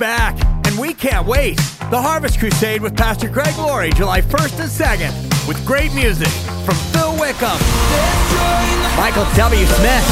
back, 0.00 0.34
and 0.66 0.78
we 0.78 0.94
can't 0.94 1.26
wait. 1.26 1.56
The 1.90 2.00
Harvest 2.00 2.38
Crusade 2.38 2.80
with 2.80 2.96
Pastor 2.96 3.28
Greg 3.28 3.54
Laurie, 3.58 3.90
July 3.90 4.22
1st 4.22 4.60
and 4.60 4.70
2nd, 4.70 5.46
with 5.46 5.64
great 5.66 5.92
music 5.94 6.32
from 6.64 6.74
Phil 6.90 7.12
Wickham, 7.20 7.60
Michael 8.96 9.28
W. 9.36 9.66
Smith, 9.66 10.06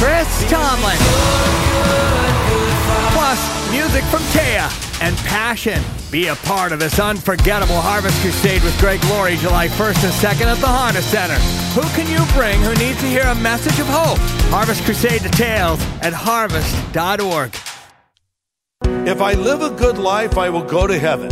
Chris 0.00 0.50
Tomlin, 0.50 0.96
plus 3.12 3.38
music 3.70 4.02
from 4.04 4.22
Taya 4.32 4.72
and 5.02 5.14
Passion. 5.18 5.82
Be 6.10 6.28
a 6.28 6.36
part 6.36 6.72
of 6.72 6.78
this 6.78 6.98
unforgettable 6.98 7.80
Harvest 7.80 8.18
Crusade 8.22 8.62
with 8.62 8.78
Greg 8.80 9.04
Laurie, 9.10 9.36
July 9.36 9.68
1st 9.68 10.04
and 10.04 10.38
2nd 10.40 10.46
at 10.46 10.58
the 10.58 10.66
Honda 10.66 11.02
Center. 11.02 11.38
Who 11.78 11.82
can 11.94 12.08
you 12.08 12.24
bring 12.32 12.62
who 12.62 12.74
needs 12.82 12.98
to 13.00 13.06
hear 13.06 13.24
a 13.24 13.34
message 13.34 13.78
of 13.78 13.86
hope? 13.88 14.18
Harvest 14.48 14.84
Crusade 14.84 15.22
details 15.22 15.80
at 16.00 16.14
harvest.org. 16.14 17.52
If 19.06 19.20
I 19.20 19.34
live 19.34 19.60
a 19.60 19.68
good 19.68 19.98
life, 19.98 20.38
I 20.38 20.48
will 20.48 20.62
go 20.62 20.86
to 20.86 20.98
heaven. 20.98 21.28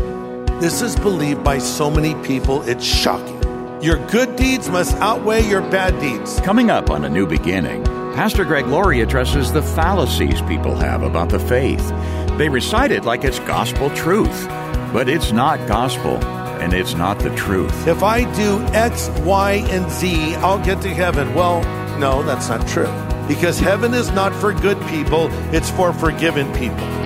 This 0.60 0.82
is 0.82 0.94
believed 0.94 1.42
by 1.42 1.56
so 1.56 1.90
many 1.90 2.14
people, 2.22 2.60
it's 2.68 2.84
shocking. 2.84 3.42
Your 3.82 3.96
good 4.08 4.36
deeds 4.36 4.68
must 4.68 4.94
outweigh 4.96 5.48
your 5.48 5.62
bad 5.62 5.98
deeds. 5.98 6.38
Coming 6.40 6.70
up 6.70 6.90
on 6.90 7.06
A 7.06 7.08
New 7.08 7.26
Beginning, 7.26 7.82
Pastor 8.14 8.44
Greg 8.44 8.66
Laurie 8.66 9.00
addresses 9.00 9.54
the 9.54 9.62
fallacies 9.62 10.42
people 10.42 10.76
have 10.76 11.02
about 11.02 11.30
the 11.30 11.38
faith. 11.38 11.88
They 12.36 12.50
recite 12.50 12.90
it 12.90 13.06
like 13.06 13.24
it's 13.24 13.38
gospel 13.38 13.88
truth, 13.94 14.46
but 14.92 15.08
it's 15.08 15.32
not 15.32 15.66
gospel 15.66 16.22
and 16.60 16.74
it's 16.74 16.92
not 16.92 17.20
the 17.20 17.34
truth. 17.36 17.88
If 17.88 18.02
I 18.02 18.30
do 18.34 18.60
X, 18.74 19.08
Y, 19.20 19.64
and 19.70 19.90
Z, 19.90 20.34
I'll 20.36 20.62
get 20.62 20.82
to 20.82 20.90
heaven. 20.90 21.34
Well, 21.34 21.62
no, 21.98 22.22
that's 22.22 22.50
not 22.50 22.68
true. 22.68 22.92
Because 23.26 23.58
heaven 23.58 23.94
is 23.94 24.10
not 24.10 24.34
for 24.34 24.52
good 24.52 24.78
people, 24.88 25.28
it's 25.54 25.70
for 25.70 25.94
forgiven 25.94 26.52
people. 26.52 27.01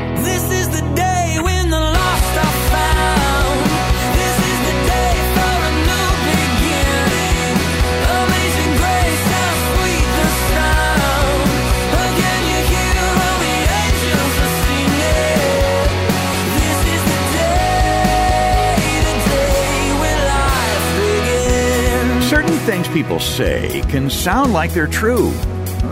Certain 22.28 22.56
things 22.66 22.88
people 22.88 23.20
say 23.20 23.82
can 23.88 24.10
sound 24.10 24.52
like 24.52 24.72
they're 24.72 24.88
true, 24.88 25.32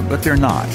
but 0.08 0.22
they're 0.22 0.36
not. 0.36 0.68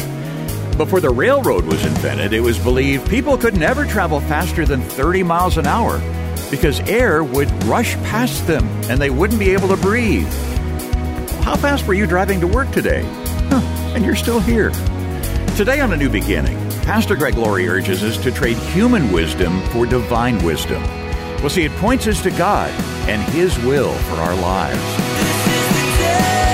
Before 0.80 1.02
the 1.02 1.10
railroad 1.10 1.66
was 1.66 1.84
invented, 1.84 2.32
it 2.32 2.40
was 2.40 2.58
believed 2.58 3.10
people 3.10 3.38
could 3.38 3.54
never 3.54 3.84
travel 3.84 4.22
faster 4.22 4.66
than 4.66 4.80
30 4.80 5.24
miles 5.24 5.58
an 5.58 5.68
hour 5.68 6.00
because 6.50 6.80
air 6.88 7.22
would 7.22 7.52
rush 7.66 7.96
past 7.96 8.48
them 8.48 8.66
and 8.90 9.02
they 9.02 9.10
wouldn't 9.10 9.42
be 9.42 9.50
able 9.50 9.68
to 9.68 9.76
breathe. 9.76 10.32
How 11.44 11.58
fast 11.58 11.86
were 11.86 11.96
you 11.96 12.08
driving 12.08 12.40
to 12.40 12.48
work 12.48 12.72
today? 12.72 13.04
Huh, 13.50 13.60
and 13.94 14.06
you're 14.06 14.16
still 14.16 14.40
here. 14.40 14.70
Today 15.58 15.82
on 15.82 15.92
A 15.92 15.98
New 15.98 16.10
Beginning, 16.10 16.58
Pastor 16.84 17.18
Greg 17.18 17.36
Laurie 17.36 17.68
urges 17.68 18.02
us 18.02 18.16
to 18.24 18.32
trade 18.32 18.56
human 18.56 19.12
wisdom 19.12 19.62
for 19.72 19.86
divine 19.86 20.42
wisdom. 20.46 20.82
We'll 21.42 21.50
see 21.50 21.66
it 21.66 21.74
points 21.74 22.08
us 22.08 22.24
to 22.24 22.32
God 22.32 22.70
and 23.10 23.22
His 23.34 23.60
will 23.66 23.94
for 23.94 24.16
our 24.16 24.36
lives. 24.38 26.49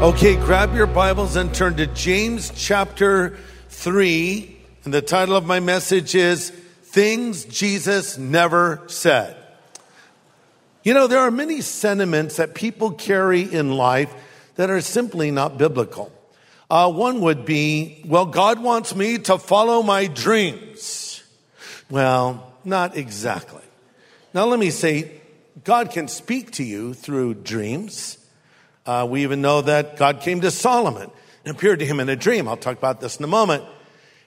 Okay, 0.00 0.36
grab 0.36 0.76
your 0.76 0.86
Bibles 0.86 1.34
and 1.34 1.52
turn 1.52 1.74
to 1.78 1.86
James 1.88 2.52
chapter 2.54 3.36
3. 3.70 4.56
And 4.84 4.94
the 4.94 5.02
title 5.02 5.34
of 5.34 5.44
my 5.44 5.58
message 5.58 6.14
is 6.14 6.50
Things 6.50 7.44
Jesus 7.44 8.16
Never 8.16 8.80
Said. 8.86 9.36
You 10.84 10.94
know, 10.94 11.08
there 11.08 11.18
are 11.18 11.32
many 11.32 11.62
sentiments 11.62 12.36
that 12.36 12.54
people 12.54 12.92
carry 12.92 13.42
in 13.42 13.72
life 13.72 14.14
that 14.54 14.70
are 14.70 14.80
simply 14.82 15.32
not 15.32 15.58
biblical. 15.58 16.12
Uh, 16.70 16.92
one 16.92 17.20
would 17.22 17.44
be, 17.44 18.00
well, 18.06 18.26
God 18.26 18.62
wants 18.62 18.94
me 18.94 19.18
to 19.18 19.36
follow 19.36 19.82
my 19.82 20.06
dreams. 20.06 21.24
Well, 21.90 22.52
not 22.64 22.96
exactly. 22.96 23.64
Now, 24.32 24.46
let 24.46 24.60
me 24.60 24.70
say, 24.70 25.10
God 25.64 25.90
can 25.90 26.06
speak 26.06 26.52
to 26.52 26.62
you 26.62 26.94
through 26.94 27.34
dreams. 27.34 28.17
Uh, 28.88 29.04
we 29.04 29.22
even 29.22 29.42
know 29.42 29.60
that 29.60 29.98
God 29.98 30.22
came 30.22 30.40
to 30.40 30.50
Solomon 30.50 31.10
and 31.44 31.54
appeared 31.54 31.80
to 31.80 31.84
him 31.84 32.00
in 32.00 32.08
a 32.08 32.16
dream. 32.16 32.48
I'll 32.48 32.56
talk 32.56 32.78
about 32.78 33.02
this 33.02 33.18
in 33.18 33.24
a 33.24 33.28
moment. 33.28 33.62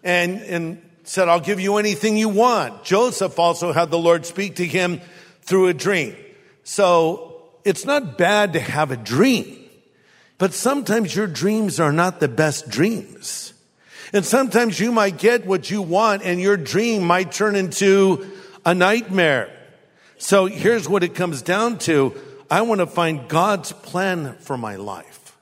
And, 0.04 0.40
and 0.44 0.82
said, 1.04 1.28
I'll 1.30 1.40
give 1.40 1.60
you 1.60 1.78
anything 1.78 2.16
you 2.16 2.30
want. 2.30 2.84
Joseph 2.84 3.40
also 3.40 3.72
had 3.72 3.90
the 3.90 3.98
Lord 3.98 4.24
speak 4.24 4.58
to 4.58 4.66
him 4.68 5.02
through 5.42 5.70
a 5.70 5.74
dream. 5.74 6.16
So 6.64 7.42
it's 7.66 7.86
not 7.86 8.20
bad 8.20 8.54
to 8.54 8.60
have 8.60 8.92
a 8.92 8.98
dream, 8.98 9.68
but 10.38 10.54
sometimes 10.54 11.16
your 11.16 11.26
dreams 11.26 11.80
are 11.80 11.92
not 11.92 12.20
the 12.20 12.28
best 12.28 12.70
dreams. 12.70 13.54
And 14.14 14.24
sometimes 14.24 14.80
you 14.80 14.92
might 14.92 15.18
get 15.18 15.48
what 15.48 15.72
you 15.72 15.82
want 15.82 16.22
and 16.22 16.40
your 16.40 16.56
dream 16.56 17.02
might 17.04 17.32
turn 17.32 17.56
into 17.56 18.30
a 18.64 18.76
nightmare. 18.76 19.52
So 20.20 20.46
here's 20.46 20.88
what 20.88 21.02
it 21.04 21.16
comes 21.16 21.42
down 21.42 21.80
to. 21.80 22.14
I 22.52 22.64
want 22.64 22.80
to 22.80 22.86
find 22.86 23.30
God's 23.30 23.72
plan 23.72 24.36
for 24.42 24.58
my 24.58 24.76
life. 24.76 25.38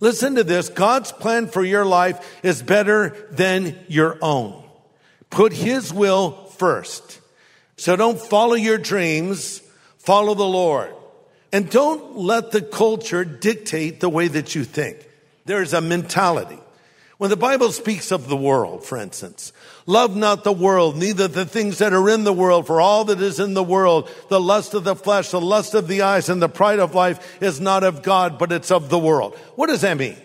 Listen 0.00 0.36
to 0.36 0.44
this. 0.44 0.70
God's 0.70 1.12
plan 1.12 1.48
for 1.48 1.62
your 1.62 1.84
life 1.84 2.40
is 2.42 2.62
better 2.62 3.14
than 3.30 3.78
your 3.88 4.18
own. 4.22 4.64
Put 5.28 5.52
His 5.52 5.92
will 5.92 6.32
first. 6.56 7.20
So 7.76 7.94
don't 7.94 8.18
follow 8.18 8.54
your 8.54 8.78
dreams. 8.78 9.60
Follow 9.98 10.32
the 10.32 10.46
Lord. 10.46 10.94
And 11.52 11.68
don't 11.68 12.16
let 12.16 12.52
the 12.52 12.62
culture 12.62 13.24
dictate 13.24 14.00
the 14.00 14.08
way 14.08 14.28
that 14.28 14.54
you 14.54 14.64
think. 14.64 15.06
There's 15.44 15.74
a 15.74 15.82
mentality. 15.82 16.58
When 17.18 17.28
the 17.28 17.36
Bible 17.36 17.70
speaks 17.72 18.12
of 18.12 18.28
the 18.28 18.36
world, 18.36 18.82
for 18.82 18.96
instance, 18.96 19.52
love 19.86 20.16
not 20.16 20.44
the 20.44 20.52
world, 20.52 20.96
neither 20.96 21.28
the 21.28 21.46
things 21.46 21.78
that 21.78 21.92
are 21.92 22.10
in 22.10 22.24
the 22.24 22.32
world, 22.32 22.66
for 22.66 22.80
all 22.80 23.04
that 23.04 23.20
is 23.20 23.40
in 23.40 23.54
the 23.54 23.62
world, 23.62 24.10
the 24.28 24.40
lust 24.40 24.74
of 24.74 24.84
the 24.84 24.96
flesh, 24.96 25.30
the 25.30 25.40
lust 25.40 25.74
of 25.74 25.88
the 25.88 26.02
eyes, 26.02 26.28
and 26.28 26.42
the 26.42 26.48
pride 26.48 26.80
of 26.80 26.94
life 26.94 27.40
is 27.40 27.60
not 27.60 27.84
of 27.84 28.02
God, 28.02 28.38
but 28.38 28.52
it's 28.52 28.70
of 28.70 28.88
the 28.88 28.98
world. 28.98 29.36
What 29.54 29.68
does 29.68 29.80
that 29.82 29.96
mean? 29.96 30.16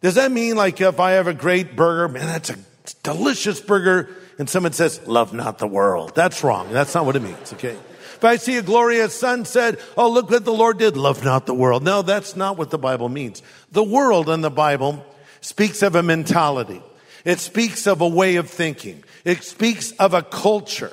Does 0.00 0.14
that 0.14 0.32
mean 0.32 0.56
like 0.56 0.80
if 0.80 0.98
I 0.98 1.12
have 1.12 1.26
a 1.26 1.34
great 1.34 1.76
burger, 1.76 2.08
man, 2.08 2.26
that's 2.26 2.50
a 2.50 2.56
delicious 3.02 3.60
burger, 3.60 4.08
and 4.38 4.48
someone 4.48 4.72
says, 4.72 5.06
love 5.06 5.34
not 5.34 5.58
the 5.58 5.66
world? 5.66 6.14
That's 6.14 6.42
wrong. 6.42 6.72
That's 6.72 6.94
not 6.94 7.04
what 7.04 7.16
it 7.16 7.22
means, 7.22 7.52
okay? 7.52 7.76
If 8.14 8.24
I 8.24 8.36
see 8.36 8.56
a 8.56 8.62
glorious 8.62 9.14
sunset, 9.14 9.78
oh, 9.96 10.10
look 10.10 10.30
what 10.30 10.44
the 10.44 10.52
Lord 10.52 10.78
did. 10.78 10.96
Love 10.96 11.24
not 11.24 11.46
the 11.46 11.54
world. 11.54 11.82
No, 11.82 12.02
that's 12.02 12.36
not 12.36 12.58
what 12.58 12.70
the 12.70 12.78
Bible 12.78 13.08
means. 13.08 13.42
The 13.72 13.82
world 13.82 14.28
in 14.28 14.42
the 14.42 14.50
Bible 14.50 15.04
speaks 15.40 15.82
of 15.82 15.94
a 15.94 16.02
mentality. 16.02 16.82
It 17.24 17.40
speaks 17.40 17.86
of 17.86 18.00
a 18.00 18.08
way 18.08 18.36
of 18.36 18.48
thinking. 18.48 19.04
It 19.24 19.42
speaks 19.42 19.92
of 19.92 20.14
a 20.14 20.22
culture. 20.22 20.92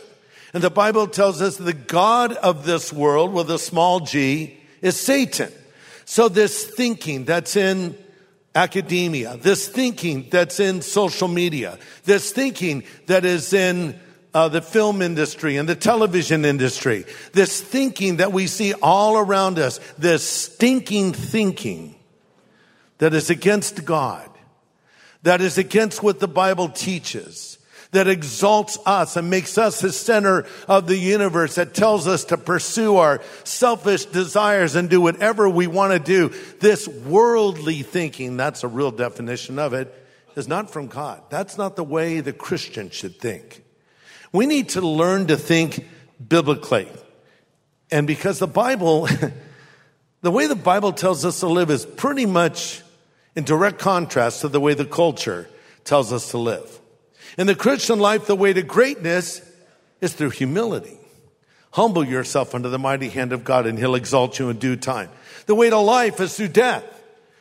And 0.54 0.64
the 0.64 0.70
Bible 0.70 1.08
tells 1.08 1.42
us 1.42 1.58
the 1.58 1.74
God 1.74 2.34
of 2.34 2.66
this 2.66 2.92
world 2.92 3.34
with 3.34 3.52
a 3.52 3.60
small 3.60 4.00
g 4.00 4.58
is 4.82 5.00
Satan. 5.00 5.52
So 6.06 6.30
this 6.30 6.66
thinking 6.66 7.26
that's 7.26 7.56
in 7.56 7.98
academia, 8.56 9.38
this 9.38 9.68
thinking 9.68 10.28
that's 10.30 10.60
in 10.60 10.82
social 10.82 11.28
media, 11.28 11.78
this 12.06 12.32
thinking 12.32 12.84
that 13.06 13.24
is 13.26 13.54
in 13.54 14.00
uh, 14.34 14.48
the 14.48 14.62
film 14.62 15.02
industry 15.02 15.58
and 15.58 15.68
the 15.68 15.76
television 15.76 16.46
industry, 16.46 17.06
this 17.34 17.62
thinking 17.62 18.18
that 18.18 18.32
we 18.32 18.48
see 18.48 18.74
all 18.82 19.18
around 19.18 19.60
us, 19.60 19.80
this 19.98 20.28
stinking 20.28 21.14
thinking 21.14 21.96
that 22.98 23.14
is 23.14 23.30
against 23.30 23.86
God, 23.86 24.27
that 25.24 25.42
is 25.42 25.58
against 25.58 26.04
what 26.04 26.20
the 26.20 26.28
Bible 26.28 26.70
teaches, 26.70 27.58
that 27.92 28.08
exalts 28.08 28.78
us 28.86 29.16
and 29.16 29.30
makes 29.30 29.58
us 29.58 29.82
the 29.82 29.92
center 29.92 30.46
of 30.68 30.88
the 30.88 30.98
universe, 30.98 31.56
that 31.56 31.74
tells 31.74 32.08
us 32.08 32.26
to 32.26 32.38
pursue 32.38 32.98
our 32.98 33.22
selfish 33.44 34.06
desires 34.06 34.76
and 34.76 34.90
do 34.90 35.02
whatever 35.02 35.50
we 35.50 35.68
want 35.68 35.94
to 35.94 36.00
do. 36.00 36.36
This 36.60 36.88
worldly 36.88 37.82
thinking, 37.84 38.38
that's 38.38 38.64
a 38.64 38.68
real 38.68 38.92
definition 38.92 39.58
of 39.60 39.74
it, 39.74 39.94
is 40.36 40.48
not 40.48 40.70
from 40.70 40.88
God. 40.88 41.24
That's 41.30 41.58
not 41.58 41.76
the 41.76 41.84
way 41.84 42.20
the 42.20 42.34
Christian 42.34 42.90
should 42.90 43.20
think. 43.20 43.64
We 44.32 44.46
need 44.46 44.70
to 44.70 44.82
learn 44.82 45.28
to 45.28 45.38
think 45.38 45.88
biblically. 46.26 46.88
And 47.90 48.06
because 48.06 48.40
the 48.40 48.48
Bible, 48.48 49.08
the 50.22 50.32
way 50.32 50.48
the 50.48 50.56
Bible 50.56 50.92
tells 50.92 51.26
us 51.26 51.40
to 51.40 51.48
live 51.48 51.70
is 51.70 51.86
pretty 51.86 52.26
much 52.26 52.84
in 53.38 53.44
direct 53.44 53.78
contrast 53.78 54.42
to 54.42 54.48
the 54.48 54.60
way 54.60 54.74
the 54.74 54.84
culture 54.84 55.48
tells 55.84 56.12
us 56.12 56.32
to 56.32 56.40
live. 56.40 56.80
In 57.38 57.46
the 57.46 57.54
Christian 57.54 58.00
life, 58.00 58.26
the 58.26 58.36
way 58.36 58.52
to 58.52 58.64
greatness 58.64 59.48
is 60.02 60.14
through 60.14 60.32
humility. 60.32 60.98
Humble 61.70 62.04
yourself 62.04 62.56
under 62.56 62.70
the 62.70 62.80
mighty 62.80 63.10
hand 63.10 63.34
of 63.34 63.44
God 63.44 63.68
and 63.68 63.78
he'll 63.78 63.94
exalt 63.94 64.40
you 64.40 64.50
in 64.50 64.58
due 64.58 64.76
time. 64.76 65.10
The 65.46 65.54
way 65.54 65.70
to 65.70 65.78
life 65.78 66.20
is 66.20 66.36
through 66.36 66.48
death. 66.48 66.84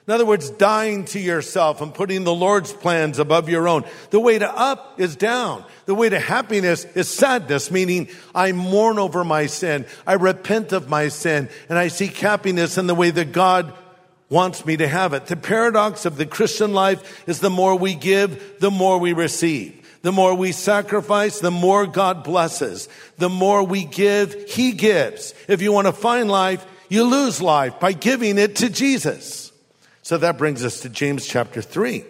In 0.07 0.13
other 0.13 0.27
words, 0.27 0.51
dying 0.51 1.07
to 1.07 1.19
yourself 1.19 1.81
and 1.81 1.95
putting 1.95 2.25
the 2.25 2.35
Lord's 2.35 2.75
plans 2.75 3.19
above 3.19 3.49
your 3.49 3.67
own. 3.67 3.85
The 4.11 4.21
way 4.21 4.39
to 4.39 4.49
up 4.49 5.01
is 5.01 5.17
down. 5.17 5.65
The 5.87 5.95
way 5.95 6.11
to 6.11 6.21
happiness 6.21 6.85
is 6.85 7.09
sadness, 7.09 7.71
meaning 7.71 8.11
I 8.35 8.53
mourn 8.53 8.99
over 8.99 9.25
my 9.25 9.47
sin. 9.47 9.87
I 10.07 10.13
repent 10.13 10.73
of 10.73 10.91
my 10.91 11.09
sin 11.09 11.49
and 11.71 11.79
I 11.79 11.89
seek 11.89 12.19
happiness 12.19 12.77
in 12.77 12.87
the 12.87 12.95
way 12.95 13.11
that 13.11 13.33
God 13.33 13.73
wants 14.29 14.67
me 14.67 14.77
to 14.77 14.89
have 14.89 15.13
it. 15.13 15.27
The 15.27 15.37
paradox 15.37 16.05
of 16.05 16.17
the 16.17 16.27
Christian 16.27 16.73
life 16.73 17.29
is 17.29 17.41
the 17.41 17.51
more 17.51 17.77
we 17.77 17.95
give, 17.95 18.59
the 18.61 18.71
more 18.71 18.99
we 18.99 19.13
receive. 19.13 19.83
The 20.03 20.13
more 20.13 20.35
we 20.35 20.53
sacrifice, 20.53 21.41
the 21.41 21.51
more 21.51 21.87
God 21.87 22.23
blesses. 22.23 22.89
The 23.19 23.29
more 23.29 23.65
we 23.65 23.85
give, 23.85 24.51
He 24.51 24.73
gives. 24.73 25.35
If 25.49 25.63
you 25.63 25.73
want 25.73 25.87
to 25.89 25.93
find 25.93 26.31
life, 26.31 26.65
you 26.89 27.05
lose 27.05 27.43
life 27.43 27.81
by 27.81 27.93
giving 27.93 28.39
it 28.39 28.57
to 28.57 28.69
Jesus. 28.69 29.51
So 30.03 30.19
that 30.19 30.39
brings 30.39 30.65
us 30.65 30.81
to 30.83 30.89
James 30.89 31.27
chapter 31.27 31.61
3, 31.61 32.05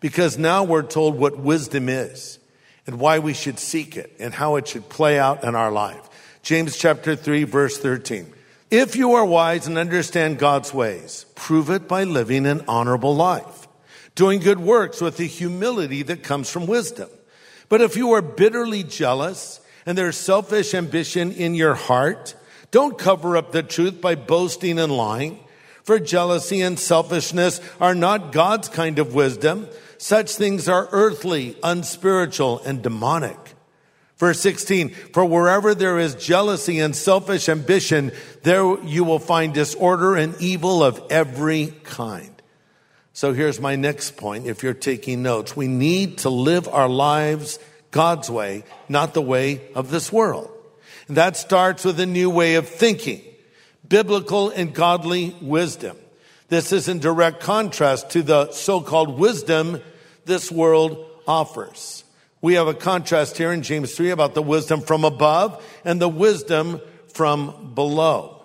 because 0.00 0.38
now 0.38 0.64
we're 0.64 0.82
told 0.82 1.16
what 1.16 1.38
wisdom 1.38 1.88
is 1.88 2.40
and 2.86 2.98
why 2.98 3.20
we 3.20 3.34
should 3.34 3.60
seek 3.60 3.96
it 3.96 4.12
and 4.18 4.34
how 4.34 4.56
it 4.56 4.66
should 4.66 4.88
play 4.88 5.16
out 5.16 5.44
in 5.44 5.54
our 5.54 5.70
life. 5.70 6.08
James 6.42 6.76
chapter 6.76 7.14
3, 7.14 7.44
verse 7.44 7.78
13. 7.78 8.32
If 8.70 8.94
you 8.94 9.14
are 9.14 9.24
wise 9.24 9.66
and 9.66 9.76
understand 9.76 10.38
God's 10.38 10.72
ways, 10.72 11.26
prove 11.34 11.70
it 11.70 11.88
by 11.88 12.04
living 12.04 12.46
an 12.46 12.62
honorable 12.68 13.16
life, 13.16 13.66
doing 14.14 14.38
good 14.38 14.60
works 14.60 15.00
with 15.00 15.16
the 15.16 15.26
humility 15.26 16.04
that 16.04 16.22
comes 16.22 16.48
from 16.48 16.68
wisdom. 16.68 17.08
But 17.68 17.80
if 17.80 17.96
you 17.96 18.12
are 18.12 18.22
bitterly 18.22 18.84
jealous 18.84 19.60
and 19.84 19.98
there's 19.98 20.16
selfish 20.16 20.72
ambition 20.72 21.32
in 21.32 21.56
your 21.56 21.74
heart, 21.74 22.36
don't 22.70 22.96
cover 22.96 23.36
up 23.36 23.50
the 23.50 23.64
truth 23.64 24.00
by 24.00 24.14
boasting 24.14 24.78
and 24.78 24.96
lying. 24.96 25.40
For 25.82 25.98
jealousy 25.98 26.60
and 26.60 26.78
selfishness 26.78 27.60
are 27.80 27.96
not 27.96 28.30
God's 28.30 28.68
kind 28.68 29.00
of 29.00 29.14
wisdom. 29.14 29.66
Such 29.98 30.36
things 30.36 30.68
are 30.68 30.88
earthly, 30.92 31.56
unspiritual, 31.64 32.60
and 32.60 32.82
demonic. 32.82 33.49
Verse 34.20 34.38
16, 34.40 34.90
for 34.90 35.24
wherever 35.24 35.74
there 35.74 35.98
is 35.98 36.14
jealousy 36.14 36.78
and 36.78 36.94
selfish 36.94 37.48
ambition, 37.48 38.12
there 38.42 38.78
you 38.84 39.02
will 39.02 39.18
find 39.18 39.54
disorder 39.54 40.14
and 40.14 40.38
evil 40.42 40.84
of 40.84 41.02
every 41.08 41.68
kind. 41.84 42.30
So 43.14 43.32
here's 43.32 43.58
my 43.58 43.76
next 43.76 44.18
point. 44.18 44.46
If 44.46 44.62
you're 44.62 44.74
taking 44.74 45.22
notes, 45.22 45.56
we 45.56 45.68
need 45.68 46.18
to 46.18 46.28
live 46.28 46.68
our 46.68 46.86
lives 46.88 47.58
God's 47.92 48.30
way, 48.30 48.64
not 48.90 49.14
the 49.14 49.22
way 49.22 49.62
of 49.74 49.90
this 49.90 50.12
world. 50.12 50.50
And 51.08 51.16
that 51.16 51.38
starts 51.38 51.82
with 51.82 51.98
a 51.98 52.04
new 52.04 52.28
way 52.28 52.56
of 52.56 52.68
thinking 52.68 53.22
biblical 53.88 54.50
and 54.50 54.74
godly 54.74 55.34
wisdom. 55.40 55.96
This 56.48 56.72
is 56.72 56.88
in 56.88 56.98
direct 56.98 57.40
contrast 57.40 58.10
to 58.10 58.22
the 58.22 58.52
so-called 58.52 59.18
wisdom 59.18 59.80
this 60.26 60.52
world 60.52 61.06
offers. 61.26 62.04
We 62.42 62.54
have 62.54 62.68
a 62.68 62.74
contrast 62.74 63.36
here 63.36 63.52
in 63.52 63.62
James 63.62 63.94
3 63.94 64.10
about 64.10 64.34
the 64.34 64.42
wisdom 64.42 64.80
from 64.80 65.04
above 65.04 65.62
and 65.84 66.00
the 66.00 66.08
wisdom 66.08 66.80
from 67.12 67.74
below. 67.74 68.42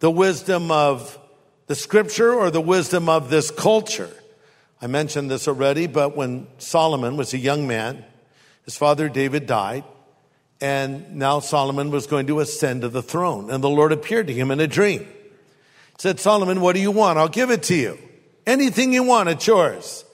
The 0.00 0.10
wisdom 0.10 0.70
of 0.70 1.18
the 1.66 1.74
scripture 1.74 2.34
or 2.34 2.50
the 2.50 2.60
wisdom 2.60 3.08
of 3.08 3.30
this 3.30 3.50
culture. 3.50 4.10
I 4.82 4.86
mentioned 4.86 5.30
this 5.30 5.48
already, 5.48 5.86
but 5.86 6.14
when 6.14 6.46
Solomon 6.58 7.16
was 7.16 7.32
a 7.32 7.38
young 7.38 7.66
man, 7.66 8.04
his 8.64 8.76
father 8.76 9.08
David 9.08 9.46
died. 9.46 9.84
And 10.60 11.16
now 11.16 11.40
Solomon 11.40 11.90
was 11.90 12.06
going 12.06 12.26
to 12.26 12.40
ascend 12.40 12.82
to 12.82 12.88
the 12.88 13.02
throne. 13.02 13.48
And 13.50 13.64
the 13.64 13.70
Lord 13.70 13.92
appeared 13.92 14.26
to 14.26 14.34
him 14.34 14.50
in 14.50 14.60
a 14.60 14.66
dream. 14.66 15.00
He 15.00 15.96
said, 15.98 16.20
Solomon, 16.20 16.60
what 16.60 16.74
do 16.74 16.82
you 16.82 16.90
want? 16.90 17.18
I'll 17.18 17.28
give 17.28 17.50
it 17.50 17.62
to 17.64 17.74
you. 17.74 17.98
Anything 18.46 18.92
you 18.92 19.04
want, 19.04 19.28
it's 19.30 19.46
yours. 19.46 20.04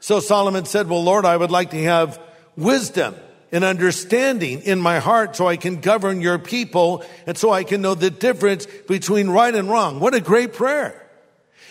So 0.00 0.18
Solomon 0.18 0.64
said, 0.64 0.88
well, 0.88 1.04
Lord, 1.04 1.24
I 1.24 1.36
would 1.36 1.50
like 1.50 1.70
to 1.70 1.82
have 1.84 2.18
wisdom 2.56 3.14
and 3.50 3.64
understanding 3.64 4.62
in 4.62 4.80
my 4.80 4.98
heart 4.98 5.36
so 5.36 5.46
I 5.46 5.56
can 5.56 5.80
govern 5.80 6.20
your 6.20 6.38
people 6.38 7.04
and 7.26 7.36
so 7.36 7.50
I 7.50 7.64
can 7.64 7.82
know 7.82 7.94
the 7.94 8.10
difference 8.10 8.66
between 8.88 9.28
right 9.28 9.54
and 9.54 9.68
wrong. 9.68 10.00
What 10.00 10.14
a 10.14 10.20
great 10.20 10.54
prayer. 10.54 10.98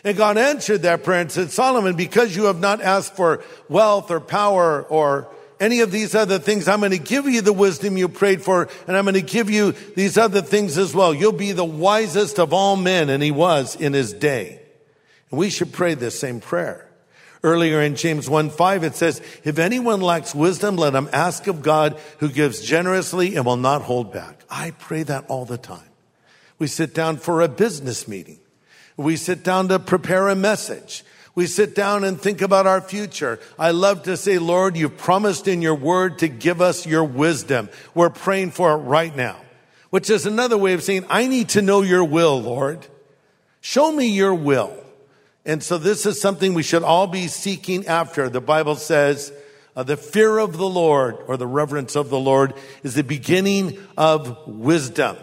And 0.03 0.17
God 0.17 0.37
answered 0.37 0.83
that 0.83 1.03
prayer 1.03 1.21
and 1.21 1.31
said, 1.31 1.51
Solomon, 1.51 1.95
because 1.95 2.35
you 2.35 2.45
have 2.45 2.59
not 2.59 2.81
asked 2.81 3.15
for 3.15 3.43
wealth 3.69 4.09
or 4.09 4.19
power 4.19 4.81
or 4.83 5.27
any 5.59 5.81
of 5.81 5.91
these 5.91 6.15
other 6.15 6.39
things. 6.39 6.67
I'm 6.67 6.79
going 6.79 6.91
to 6.91 6.97
give 6.97 7.27
you 7.27 7.41
the 7.41 7.53
wisdom 7.53 7.95
you 7.95 8.09
prayed 8.09 8.41
for, 8.41 8.67
and 8.87 8.97
I'm 8.97 9.05
going 9.05 9.13
to 9.13 9.21
give 9.21 9.49
you 9.49 9.73
these 9.95 10.17
other 10.17 10.41
things 10.41 10.77
as 10.77 10.93
well. 10.93 11.13
You'll 11.13 11.31
be 11.31 11.51
the 11.51 11.63
wisest 11.63 12.39
of 12.39 12.51
all 12.51 12.75
men, 12.75 13.11
and 13.11 13.21
he 13.21 13.29
was 13.29 13.75
in 13.75 13.93
his 13.93 14.11
day. 14.11 14.59
And 15.29 15.39
we 15.39 15.51
should 15.51 15.71
pray 15.71 15.93
this 15.93 16.19
same 16.19 16.41
prayer. 16.41 16.90
Earlier 17.43 17.81
in 17.81 17.95
James 17.95 18.29
1 18.29 18.51
5, 18.51 18.83
it 18.83 18.95
says, 18.95 19.19
If 19.43 19.57
anyone 19.57 20.01
lacks 20.01 20.35
wisdom, 20.35 20.75
let 20.75 20.93
him 20.93 21.09
ask 21.11 21.47
of 21.47 21.63
God 21.63 21.99
who 22.19 22.29
gives 22.29 22.61
generously 22.61 23.35
and 23.35 23.45
will 23.45 23.57
not 23.57 23.81
hold 23.81 24.13
back. 24.13 24.43
I 24.49 24.71
pray 24.71 25.03
that 25.03 25.25
all 25.27 25.45
the 25.45 25.57
time. 25.57 25.89
We 26.59 26.67
sit 26.67 26.93
down 26.93 27.17
for 27.17 27.41
a 27.41 27.47
business 27.47 28.07
meeting. 28.07 28.39
We 28.95 29.15
sit 29.15 29.43
down 29.43 29.69
to 29.69 29.79
prepare 29.79 30.27
a 30.27 30.35
message. 30.35 31.03
We 31.33 31.47
sit 31.47 31.73
down 31.73 32.03
and 32.03 32.21
think 32.21 32.41
about 32.41 32.67
our 32.67 32.81
future. 32.81 33.39
I 33.57 33.71
love 33.71 34.03
to 34.03 34.17
say, 34.17 34.37
Lord, 34.37 34.77
you've 34.77 34.97
promised 34.97 35.47
in 35.47 35.63
your 35.63 35.75
word 35.75 36.19
to 36.19 36.27
give 36.27 36.61
us 36.61 36.85
your 36.85 37.05
wisdom. 37.05 37.69
We're 37.95 38.09
praying 38.11 38.51
for 38.51 38.73
it 38.73 38.83
right 38.83 39.15
now, 39.15 39.37
which 39.89 40.11
is 40.11 40.27
another 40.27 40.57
way 40.57 40.73
of 40.73 40.83
saying, 40.83 41.05
I 41.09 41.27
need 41.27 41.49
to 41.49 41.63
know 41.63 41.81
your 41.81 42.03
will, 42.03 42.39
Lord. 42.39 42.85
Show 43.61 43.91
me 43.91 44.07
your 44.07 44.35
will. 44.35 44.75
And 45.45 45.63
so 45.63 45.77
this 45.77 46.05
is 46.05 46.21
something 46.21 46.53
we 46.53 46.63
should 46.63 46.83
all 46.83 47.07
be 47.07 47.27
seeking 47.27 47.87
after. 47.87 48.29
The 48.29 48.41
Bible 48.41 48.75
says, 48.75 49.33
uh, 49.75 49.83
the 49.83 49.97
fear 49.97 50.37
of 50.37 50.57
the 50.57 50.67
Lord 50.69 51.17
or 51.27 51.37
the 51.37 51.47
reverence 51.47 51.95
of 51.95 52.09
the 52.09 52.19
Lord 52.19 52.53
is 52.83 52.93
the 52.93 53.03
beginning 53.03 53.79
of 53.97 54.47
wisdom. 54.47 55.17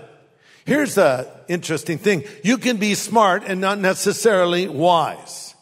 Here's 0.65 0.97
the 0.97 1.31
interesting 1.49 1.99
thing. 1.99 2.25
You 2.43 2.59
can 2.59 2.79
be 2.79 2.95
smart 2.95 3.45
and 3.47 3.61
not 3.61 3.79
necessarily 3.79 4.69
wise. 4.69 5.55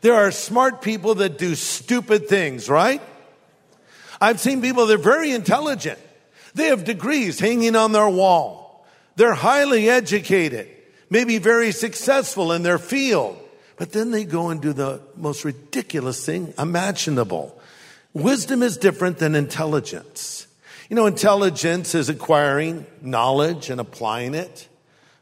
There 0.00 0.14
are 0.14 0.30
smart 0.30 0.82
people 0.82 1.14
that 1.16 1.38
do 1.38 1.54
stupid 1.54 2.28
things, 2.28 2.68
right? 2.68 3.00
I've 4.20 4.40
seen 4.40 4.60
people 4.60 4.86
that 4.86 4.94
are 4.94 5.02
very 5.02 5.30
intelligent. 5.30 5.98
They 6.54 6.66
have 6.66 6.84
degrees 6.84 7.40
hanging 7.40 7.74
on 7.74 7.92
their 7.92 8.08
wall. 8.08 8.86
They're 9.16 9.34
highly 9.34 9.88
educated, 9.88 10.68
maybe 11.08 11.38
very 11.38 11.72
successful 11.72 12.52
in 12.52 12.62
their 12.62 12.78
field, 12.78 13.38
but 13.76 13.92
then 13.92 14.10
they 14.10 14.24
go 14.24 14.50
and 14.50 14.60
do 14.60 14.72
the 14.72 15.00
most 15.16 15.44
ridiculous 15.44 16.24
thing 16.24 16.54
imaginable. 16.58 17.58
Wisdom 18.12 18.62
is 18.62 18.76
different 18.76 19.18
than 19.18 19.34
intelligence. 19.34 20.46
You 20.88 20.96
know, 20.96 21.06
intelligence 21.06 21.94
is 21.94 22.08
acquiring 22.08 22.86
knowledge 23.00 23.70
and 23.70 23.80
applying 23.80 24.34
it, 24.34 24.68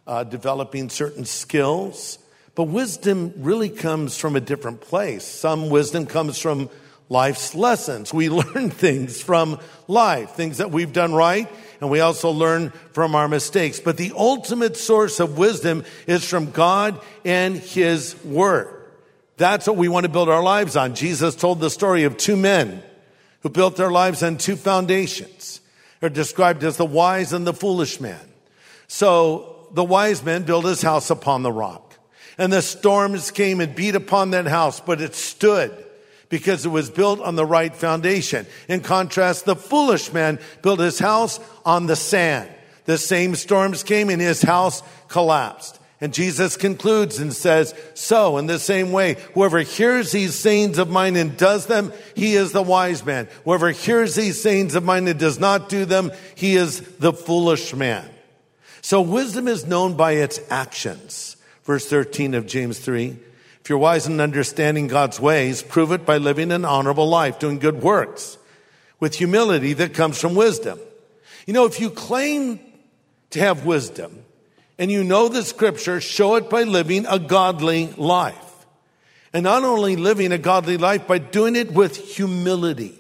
uh, 0.07 0.25
developing 0.25 0.91
certain 0.91 1.25
skills. 1.25 2.19
But 2.55 2.65
wisdom 2.65 3.33
really 3.39 3.71
comes 3.71 4.19
from 4.19 4.37
a 4.37 4.41
different 4.41 4.83
place. 4.83 5.25
Some 5.25 5.71
wisdom 5.71 6.05
comes 6.05 6.39
from 6.39 6.69
life's 7.09 7.55
lessons. 7.55 8.13
We 8.13 8.29
learn 8.29 8.71
things 8.71 9.23
from 9.23 9.59
life, 9.89 10.33
things 10.33 10.59
that 10.59 10.71
we've 10.71 10.93
done 10.93 11.15
right, 11.15 11.49
and 11.83 11.91
we 11.91 11.99
also 11.99 12.31
learn 12.31 12.71
from 12.93 13.17
our 13.17 13.27
mistakes. 13.27 13.81
But 13.81 13.97
the 13.97 14.13
ultimate 14.17 14.77
source 14.77 15.19
of 15.19 15.37
wisdom 15.37 15.85
is 16.07 16.25
from 16.25 16.53
God 16.53 17.01
and 17.25 17.57
His 17.57 18.15
Word. 18.25 18.69
That's 19.37 19.67
what 19.67 19.77
we 19.77 19.89
want 19.89 20.05
to 20.05 20.09
build 20.09 20.29
our 20.29 20.45
lives 20.45 20.77
on. 20.77 20.95
Jesus 20.95 21.35
told 21.35 21.59
the 21.59 21.71
story 21.71 22.05
of 22.05 22.17
two 22.17 22.37
men 22.37 22.85
who 23.41 23.49
built 23.49 23.75
their 23.75 23.91
lives 23.91 24.23
on 24.23 24.37
two 24.37 24.55
foundations. 24.55 25.61
They're 25.99 26.09
described 26.09 26.63
as 26.63 26.77
the 26.77 26.87
wise 26.87 27.33
and 27.33 27.45
the 27.45 27.53
foolish 27.53 28.01
man. 28.01 28.21
So 28.87 29.67
the 29.73 29.83
wise 29.83 30.23
man 30.23 30.45
built 30.45 30.65
his 30.65 30.83
house 30.83 31.11
upon 31.11 31.43
the 31.43 31.51
rock. 31.51 31.97
And 32.39 32.53
the 32.53 32.63
storms 32.63 33.33
came 33.33 33.61
and 33.61 33.75
beat 33.75 33.97
upon 33.97 34.31
that 34.31 34.47
house, 34.47 34.79
but 34.79 35.01
it 35.01 35.17
stood 35.17 35.73
because 36.33 36.65
it 36.65 36.71
was 36.71 36.89
built 36.89 37.21
on 37.21 37.37
the 37.37 37.45
right 37.45 37.77
foundation. 37.77 38.47
In 38.67 38.81
contrast, 38.81 39.45
the 39.45 39.55
foolish 39.55 40.15
man 40.15 40.39
built 40.63 40.81
his 40.81 40.99
house 40.99 41.39
on 41.63 41.85
the 41.85 41.95
sand. 41.95 42.49
The 42.87 42.97
same 42.97 43.35
storms 43.35 43.83
came 43.83 44.09
and 44.09 44.19
his 44.19 44.41
house 44.41 44.83
collapsed. 45.09 45.79
And 46.01 46.15
Jesus 46.15 46.57
concludes 46.57 47.19
and 47.19 47.35
says, 47.35 47.75
so 47.93 48.39
in 48.39 48.47
the 48.47 48.59
same 48.59 48.93
way, 48.93 49.19
whoever 49.35 49.59
hears 49.59 50.13
these 50.13 50.35
sayings 50.35 50.79
of 50.79 50.89
mine 50.89 51.17
and 51.17 51.37
does 51.37 51.67
them, 51.67 51.93
he 52.17 52.33
is 52.33 52.53
the 52.53 52.63
wise 52.63 53.05
man. 53.05 53.29
Whoever 53.45 53.71
hears 53.71 54.15
these 54.15 54.41
sayings 54.41 54.75
of 54.75 54.85
mine 54.85 55.09
and 55.09 55.21
does 55.21 55.39
not 55.39 55.69
do 55.69 55.85
them, 55.85 56.13
he 56.35 56.57
is 56.57 56.81
the 56.97 57.13
foolish 57.13 57.75
man. 57.75 58.09
So 58.81 59.03
wisdom 59.03 59.49
is 59.49 59.67
known 59.67 59.99
by 59.99 60.13
its 60.13 60.41
actions. 60.49 61.37
Verse 61.65 61.87
13 61.87 62.33
of 62.33 62.47
James 62.47 62.79
3. 62.79 63.19
If 63.63 63.71
you're 63.71 63.79
wise 63.79 64.09
in 64.09 64.21
understanding 64.21 64.89
God's 64.89 65.21
ways, 65.21 65.63
prove 65.63 65.93
it 65.93 66.05
by 66.05 66.17
living 66.17 66.51
an 66.51 66.65
honorable 66.65 67.09
life, 67.09 67.39
doing 67.39 67.61
good 67.61 67.81
works 67.81 68.37
with 68.99 69.15
humility 69.15 69.73
that 69.75 69.95
comes 69.95 70.21
from 70.21 70.35
wisdom. 70.35 70.81
You 71.47 71.55
know, 71.55 71.65
if 71.67 71.79
you 71.79 71.91
claim 71.91 72.59
to 73.31 73.39
have 73.39 73.65
wisdom 73.65 74.25
and 74.79 74.91
you 74.91 75.05
know 75.05 75.29
the 75.29 75.45
scripture, 75.45 76.01
show 76.01 76.35
it 76.35 76.51
by 76.51 76.65
living 76.65 77.07
a 77.07 77.21
godly 77.21 77.87
life. 77.97 78.67
And 79.33 79.45
not 79.45 79.63
only 79.63 79.95
living 79.95 80.33
a 80.33 80.39
godly 80.39 80.77
life, 80.77 81.07
but 81.07 81.31
doing 81.31 81.55
it 81.55 81.71
with 81.71 81.97
humility. 81.97 82.99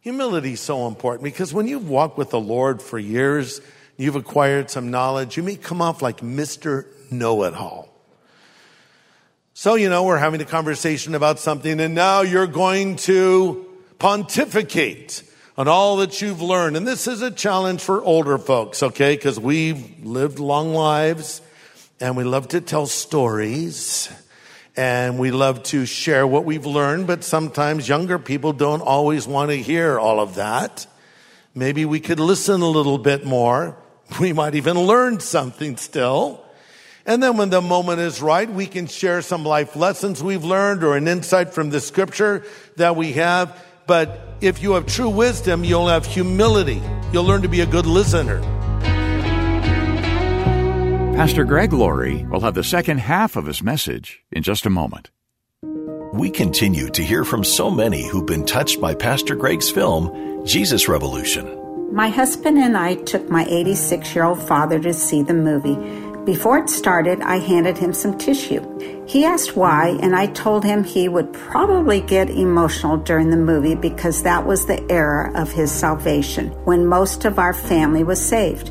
Humility 0.00 0.54
is 0.54 0.60
so 0.60 0.86
important 0.86 1.24
because 1.24 1.52
when 1.52 1.68
you've 1.68 1.90
walked 1.90 2.16
with 2.16 2.30
the 2.30 2.40
Lord 2.40 2.80
for 2.80 2.98
years, 2.98 3.60
you've 3.98 4.16
acquired 4.16 4.70
some 4.70 4.90
knowledge, 4.90 5.36
you 5.36 5.42
may 5.42 5.56
come 5.56 5.82
off 5.82 6.00
like 6.00 6.22
Mr. 6.22 6.86
Know 7.10 7.44
It 7.44 7.54
All. 7.54 7.93
So, 9.56 9.76
you 9.76 9.88
know, 9.88 10.02
we're 10.02 10.18
having 10.18 10.40
a 10.40 10.44
conversation 10.44 11.14
about 11.14 11.38
something 11.38 11.78
and 11.78 11.94
now 11.94 12.22
you're 12.22 12.48
going 12.48 12.96
to 12.96 13.64
pontificate 14.00 15.22
on 15.56 15.68
all 15.68 15.98
that 15.98 16.20
you've 16.20 16.42
learned. 16.42 16.76
And 16.76 16.84
this 16.84 17.06
is 17.06 17.22
a 17.22 17.30
challenge 17.30 17.80
for 17.80 18.02
older 18.02 18.36
folks, 18.36 18.82
okay? 18.82 19.14
Because 19.14 19.38
we've 19.38 20.04
lived 20.04 20.40
long 20.40 20.74
lives 20.74 21.40
and 22.00 22.16
we 22.16 22.24
love 22.24 22.48
to 22.48 22.60
tell 22.60 22.86
stories 22.86 24.12
and 24.76 25.20
we 25.20 25.30
love 25.30 25.62
to 25.64 25.86
share 25.86 26.26
what 26.26 26.44
we've 26.44 26.66
learned, 26.66 27.06
but 27.06 27.22
sometimes 27.22 27.88
younger 27.88 28.18
people 28.18 28.52
don't 28.52 28.82
always 28.82 29.24
want 29.24 29.52
to 29.52 29.56
hear 29.56 30.00
all 30.00 30.18
of 30.18 30.34
that. 30.34 30.84
Maybe 31.54 31.84
we 31.84 32.00
could 32.00 32.18
listen 32.18 32.60
a 32.60 32.68
little 32.68 32.98
bit 32.98 33.24
more. 33.24 33.76
We 34.18 34.32
might 34.32 34.56
even 34.56 34.78
learn 34.78 35.20
something 35.20 35.76
still. 35.76 36.43
And 37.06 37.22
then 37.22 37.36
when 37.36 37.50
the 37.50 37.60
moment 37.60 38.00
is 38.00 38.22
right, 38.22 38.48
we 38.48 38.66
can 38.66 38.86
share 38.86 39.20
some 39.20 39.44
life 39.44 39.76
lessons 39.76 40.22
we've 40.22 40.44
learned 40.44 40.82
or 40.82 40.96
an 40.96 41.06
insight 41.06 41.52
from 41.52 41.68
the 41.68 41.80
scripture 41.80 42.44
that 42.76 42.96
we 42.96 43.12
have. 43.12 43.62
But 43.86 44.36
if 44.40 44.62
you 44.62 44.72
have 44.72 44.86
true 44.86 45.10
wisdom, 45.10 45.64
you'll 45.64 45.88
have 45.88 46.06
humility. 46.06 46.80
You'll 47.12 47.24
learn 47.24 47.42
to 47.42 47.48
be 47.48 47.60
a 47.60 47.66
good 47.66 47.84
listener. 47.84 48.40
Pastor 51.14 51.44
Greg 51.44 51.72
Laurie 51.74 52.24
will 52.24 52.40
have 52.40 52.54
the 52.54 52.64
second 52.64 52.98
half 52.98 53.36
of 53.36 53.46
his 53.46 53.62
message 53.62 54.22
in 54.32 54.42
just 54.42 54.64
a 54.64 54.70
moment. 54.70 55.10
We 56.14 56.30
continue 56.30 56.88
to 56.88 57.04
hear 57.04 57.24
from 57.24 57.44
so 57.44 57.70
many 57.70 58.08
who've 58.08 58.26
been 58.26 58.46
touched 58.46 58.80
by 58.80 58.94
Pastor 58.94 59.34
Greg's 59.34 59.70
film, 59.70 60.44
Jesus 60.46 60.88
Revolution. 60.88 61.60
My 61.92 62.08
husband 62.08 62.58
and 62.58 62.76
I 62.76 62.94
took 62.94 63.28
my 63.30 63.44
86 63.44 64.14
year 64.14 64.24
old 64.24 64.42
father 64.42 64.80
to 64.80 64.92
see 64.92 65.22
the 65.22 65.34
movie. 65.34 65.76
Before 66.24 66.56
it 66.56 66.70
started, 66.70 67.20
I 67.20 67.36
handed 67.36 67.76
him 67.76 67.92
some 67.92 68.16
tissue. 68.16 69.04
He 69.06 69.26
asked 69.26 69.56
why, 69.56 69.98
and 70.00 70.16
I 70.16 70.26
told 70.26 70.64
him 70.64 70.82
he 70.82 71.06
would 71.06 71.34
probably 71.34 72.00
get 72.00 72.30
emotional 72.30 72.96
during 72.96 73.28
the 73.28 73.36
movie 73.36 73.74
because 73.74 74.22
that 74.22 74.46
was 74.46 74.64
the 74.64 74.82
era 74.90 75.30
of 75.34 75.52
his 75.52 75.70
salvation, 75.70 76.48
when 76.64 76.86
most 76.86 77.26
of 77.26 77.38
our 77.38 77.52
family 77.52 78.04
was 78.04 78.26
saved. 78.26 78.70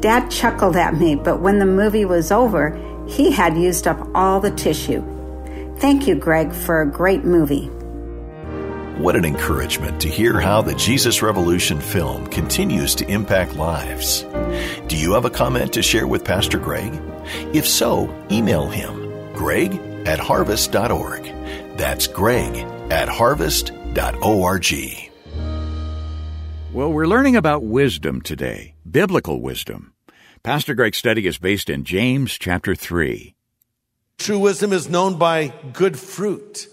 Dad 0.00 0.30
chuckled 0.30 0.76
at 0.76 0.94
me, 0.94 1.14
but 1.14 1.40
when 1.40 1.58
the 1.58 1.66
movie 1.66 2.06
was 2.06 2.32
over, 2.32 2.74
he 3.06 3.30
had 3.30 3.58
used 3.58 3.86
up 3.86 4.08
all 4.14 4.40
the 4.40 4.50
tissue. 4.50 5.02
Thank 5.80 6.06
you, 6.06 6.14
Greg, 6.14 6.54
for 6.54 6.80
a 6.80 6.90
great 6.90 7.24
movie. 7.24 7.70
What 8.98 9.16
an 9.16 9.24
encouragement 9.24 10.00
to 10.02 10.08
hear 10.08 10.38
how 10.38 10.62
the 10.62 10.74
Jesus 10.74 11.20
Revolution 11.20 11.80
film 11.80 12.28
continues 12.28 12.94
to 12.94 13.10
impact 13.10 13.56
lives. 13.56 14.22
Do 14.86 14.96
you 14.96 15.14
have 15.14 15.24
a 15.24 15.30
comment 15.30 15.72
to 15.72 15.82
share 15.82 16.06
with 16.06 16.24
Pastor 16.24 16.60
Greg? 16.60 16.92
If 17.52 17.66
so, 17.66 18.08
email 18.30 18.68
him, 18.68 19.32
greg 19.32 19.74
at 20.06 20.20
harvest.org. 20.20 21.24
That's 21.76 22.06
greg 22.06 22.54
at 22.92 23.08
harvest.org. 23.08 24.74
Well, 26.72 26.92
we're 26.92 27.06
learning 27.08 27.34
about 27.34 27.64
wisdom 27.64 28.20
today, 28.20 28.74
biblical 28.88 29.40
wisdom. 29.40 29.92
Pastor 30.44 30.74
Greg's 30.74 30.98
study 30.98 31.26
is 31.26 31.38
based 31.38 31.68
in 31.68 31.82
James 31.82 32.38
chapter 32.38 32.76
3. 32.76 33.34
True 34.18 34.38
wisdom 34.38 34.72
is 34.72 34.88
known 34.88 35.18
by 35.18 35.52
good 35.72 35.98
fruit. 35.98 36.68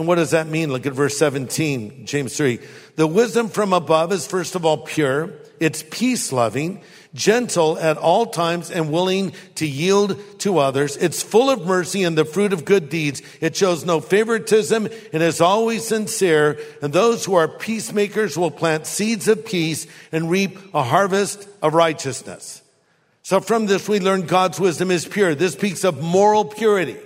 And 0.00 0.08
what 0.08 0.14
does 0.14 0.30
that 0.30 0.46
mean? 0.46 0.72
Look 0.72 0.86
at 0.86 0.94
verse 0.94 1.18
17, 1.18 2.06
James 2.06 2.34
3. 2.34 2.58
The 2.96 3.06
wisdom 3.06 3.50
from 3.50 3.74
above 3.74 4.14
is 4.14 4.26
first 4.26 4.54
of 4.54 4.64
all 4.64 4.78
pure. 4.78 5.34
It's 5.60 5.84
peace 5.90 6.32
loving, 6.32 6.80
gentle 7.12 7.78
at 7.78 7.98
all 7.98 8.24
times 8.24 8.70
and 8.70 8.90
willing 8.90 9.34
to 9.56 9.66
yield 9.66 10.18
to 10.38 10.56
others. 10.56 10.96
It's 10.96 11.22
full 11.22 11.50
of 11.50 11.66
mercy 11.66 12.02
and 12.02 12.16
the 12.16 12.24
fruit 12.24 12.54
of 12.54 12.64
good 12.64 12.88
deeds. 12.88 13.20
It 13.42 13.54
shows 13.54 13.84
no 13.84 14.00
favoritism 14.00 14.88
and 15.12 15.22
is 15.22 15.42
always 15.42 15.86
sincere. 15.86 16.58
And 16.80 16.94
those 16.94 17.26
who 17.26 17.34
are 17.34 17.46
peacemakers 17.46 18.38
will 18.38 18.50
plant 18.50 18.86
seeds 18.86 19.28
of 19.28 19.44
peace 19.44 19.86
and 20.12 20.30
reap 20.30 20.56
a 20.72 20.82
harvest 20.82 21.46
of 21.60 21.74
righteousness. 21.74 22.62
So 23.22 23.40
from 23.40 23.66
this, 23.66 23.86
we 23.86 24.00
learn 24.00 24.22
God's 24.22 24.58
wisdom 24.58 24.90
is 24.90 25.04
pure. 25.04 25.34
This 25.34 25.52
speaks 25.52 25.84
of 25.84 26.02
moral 26.02 26.46
purity. 26.46 26.96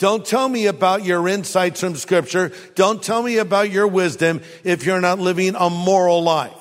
Don't 0.00 0.24
tell 0.24 0.48
me 0.48 0.66
about 0.66 1.04
your 1.04 1.28
insights 1.28 1.80
from 1.80 1.94
scripture. 1.94 2.52
Don't 2.74 3.02
tell 3.02 3.22
me 3.22 3.36
about 3.36 3.70
your 3.70 3.86
wisdom 3.86 4.40
if 4.64 4.86
you're 4.86 5.02
not 5.02 5.18
living 5.18 5.54
a 5.54 5.68
moral 5.68 6.22
life. 6.22 6.56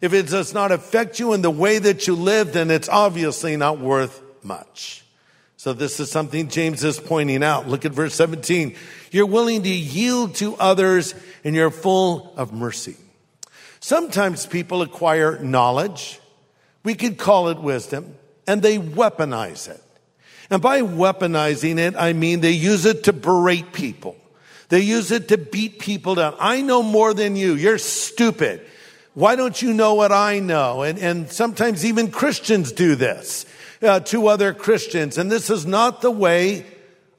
If 0.00 0.12
it 0.12 0.28
does 0.28 0.54
not 0.54 0.70
affect 0.70 1.18
you 1.18 1.32
in 1.32 1.42
the 1.42 1.50
way 1.50 1.80
that 1.80 2.06
you 2.06 2.14
live, 2.14 2.52
then 2.52 2.70
it's 2.70 2.88
obviously 2.88 3.56
not 3.56 3.80
worth 3.80 4.22
much. 4.44 5.04
So 5.56 5.72
this 5.72 5.98
is 5.98 6.08
something 6.12 6.46
James 6.46 6.84
is 6.84 7.00
pointing 7.00 7.42
out. 7.42 7.66
Look 7.66 7.84
at 7.84 7.90
verse 7.90 8.14
17. 8.14 8.76
You're 9.10 9.26
willing 9.26 9.64
to 9.64 9.68
yield 9.68 10.36
to 10.36 10.54
others 10.54 11.16
and 11.42 11.56
you're 11.56 11.72
full 11.72 12.32
of 12.36 12.52
mercy. 12.52 12.94
Sometimes 13.80 14.46
people 14.46 14.82
acquire 14.82 15.40
knowledge. 15.40 16.20
We 16.84 16.94
could 16.94 17.18
call 17.18 17.48
it 17.48 17.58
wisdom 17.58 18.14
and 18.46 18.62
they 18.62 18.78
weaponize 18.78 19.68
it. 19.68 19.82
And 20.52 20.60
by 20.60 20.82
weaponizing 20.82 21.78
it, 21.78 21.94
I 21.96 22.12
mean 22.12 22.42
they 22.42 22.50
use 22.50 22.84
it 22.84 23.04
to 23.04 23.14
berate 23.14 23.72
people. 23.72 24.18
They 24.68 24.80
use 24.80 25.10
it 25.10 25.28
to 25.28 25.38
beat 25.38 25.78
people 25.78 26.16
down. 26.16 26.36
I 26.38 26.60
know 26.60 26.82
more 26.82 27.14
than 27.14 27.36
you. 27.36 27.54
You're 27.54 27.78
stupid. 27.78 28.60
Why 29.14 29.34
don't 29.34 29.62
you 29.62 29.72
know 29.72 29.94
what 29.94 30.12
I 30.12 30.40
know? 30.40 30.82
And, 30.82 30.98
and 30.98 31.32
sometimes 31.32 31.86
even 31.86 32.10
Christians 32.10 32.70
do 32.70 32.96
this 32.96 33.46
uh, 33.80 34.00
to 34.00 34.26
other 34.26 34.52
Christians. 34.52 35.16
And 35.16 35.32
this 35.32 35.48
is 35.48 35.64
not 35.64 36.02
the 36.02 36.10
way 36.10 36.66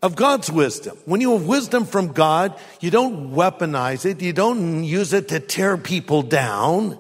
of 0.03 0.15
God's 0.15 0.51
wisdom. 0.51 0.95
When 1.05 1.19
you 1.19 1.35
have 1.35 1.47
wisdom 1.47 1.85
from 1.85 2.09
God, 2.13 2.53
you 2.81 2.91
don't 2.91 3.31
weaponize 3.31 4.05
it. 4.05 4.21
You 4.21 4.33
don't 4.33 4.83
use 4.83 5.11
it 5.11 5.29
to 5.29 5.39
tear 5.39 5.75
people 5.75 6.21
down. 6.21 6.99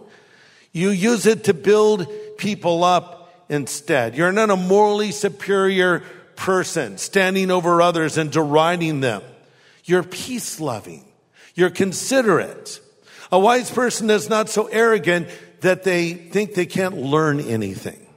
You 0.71 0.89
use 0.89 1.27
it 1.27 1.43
to 1.43 1.53
build 1.53 2.07
people 2.39 2.83
up 2.83 3.45
instead. 3.49 4.17
You're 4.17 4.31
not 4.31 4.49
a 4.49 4.55
morally 4.55 5.11
superior 5.11 6.01
person 6.35 6.97
standing 6.97 7.51
over 7.51 7.81
others 7.81 8.17
and 8.17 8.31
deriding 8.31 8.99
them. 8.99 9.21
You're 9.85 10.03
peace 10.03 10.59
loving. 10.59 11.05
You're 11.55 11.69
considerate. 11.69 12.79
A 13.31 13.39
wise 13.39 13.69
person 13.71 14.09
is 14.09 14.29
not 14.29 14.49
so 14.49 14.67
arrogant 14.67 15.27
that 15.61 15.83
they 15.83 16.13
think 16.13 16.53
they 16.53 16.65
can't 16.65 16.97
learn 16.97 17.39
anything. 17.39 18.07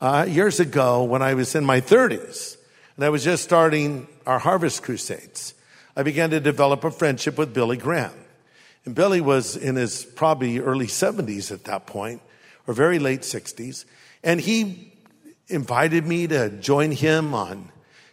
Uh, 0.00 0.26
years 0.28 0.60
ago, 0.60 1.04
when 1.04 1.22
I 1.22 1.34
was 1.34 1.54
in 1.54 1.64
my 1.64 1.80
30s, 1.80 2.56
and 2.96 3.04
I 3.04 3.08
was 3.08 3.24
just 3.24 3.44
starting 3.44 4.06
our 4.26 4.38
harvest 4.38 4.82
crusades, 4.82 5.54
I 5.96 6.02
began 6.02 6.30
to 6.30 6.40
develop 6.40 6.84
a 6.84 6.90
friendship 6.90 7.38
with 7.38 7.54
Billy 7.54 7.76
Graham. 7.76 8.12
And 8.84 8.94
Billy 8.94 9.20
was 9.20 9.56
in 9.56 9.76
his 9.76 10.04
probably 10.04 10.58
early 10.58 10.86
70s 10.86 11.50
at 11.52 11.64
that 11.64 11.86
point, 11.86 12.20
or 12.66 12.74
very 12.74 12.98
late 12.98 13.20
60s. 13.20 13.84
And 14.22 14.40
he 14.40 14.92
invited 15.48 16.06
me 16.06 16.26
to 16.28 16.50
join 16.50 16.92
him 16.92 17.34
on 17.34 17.70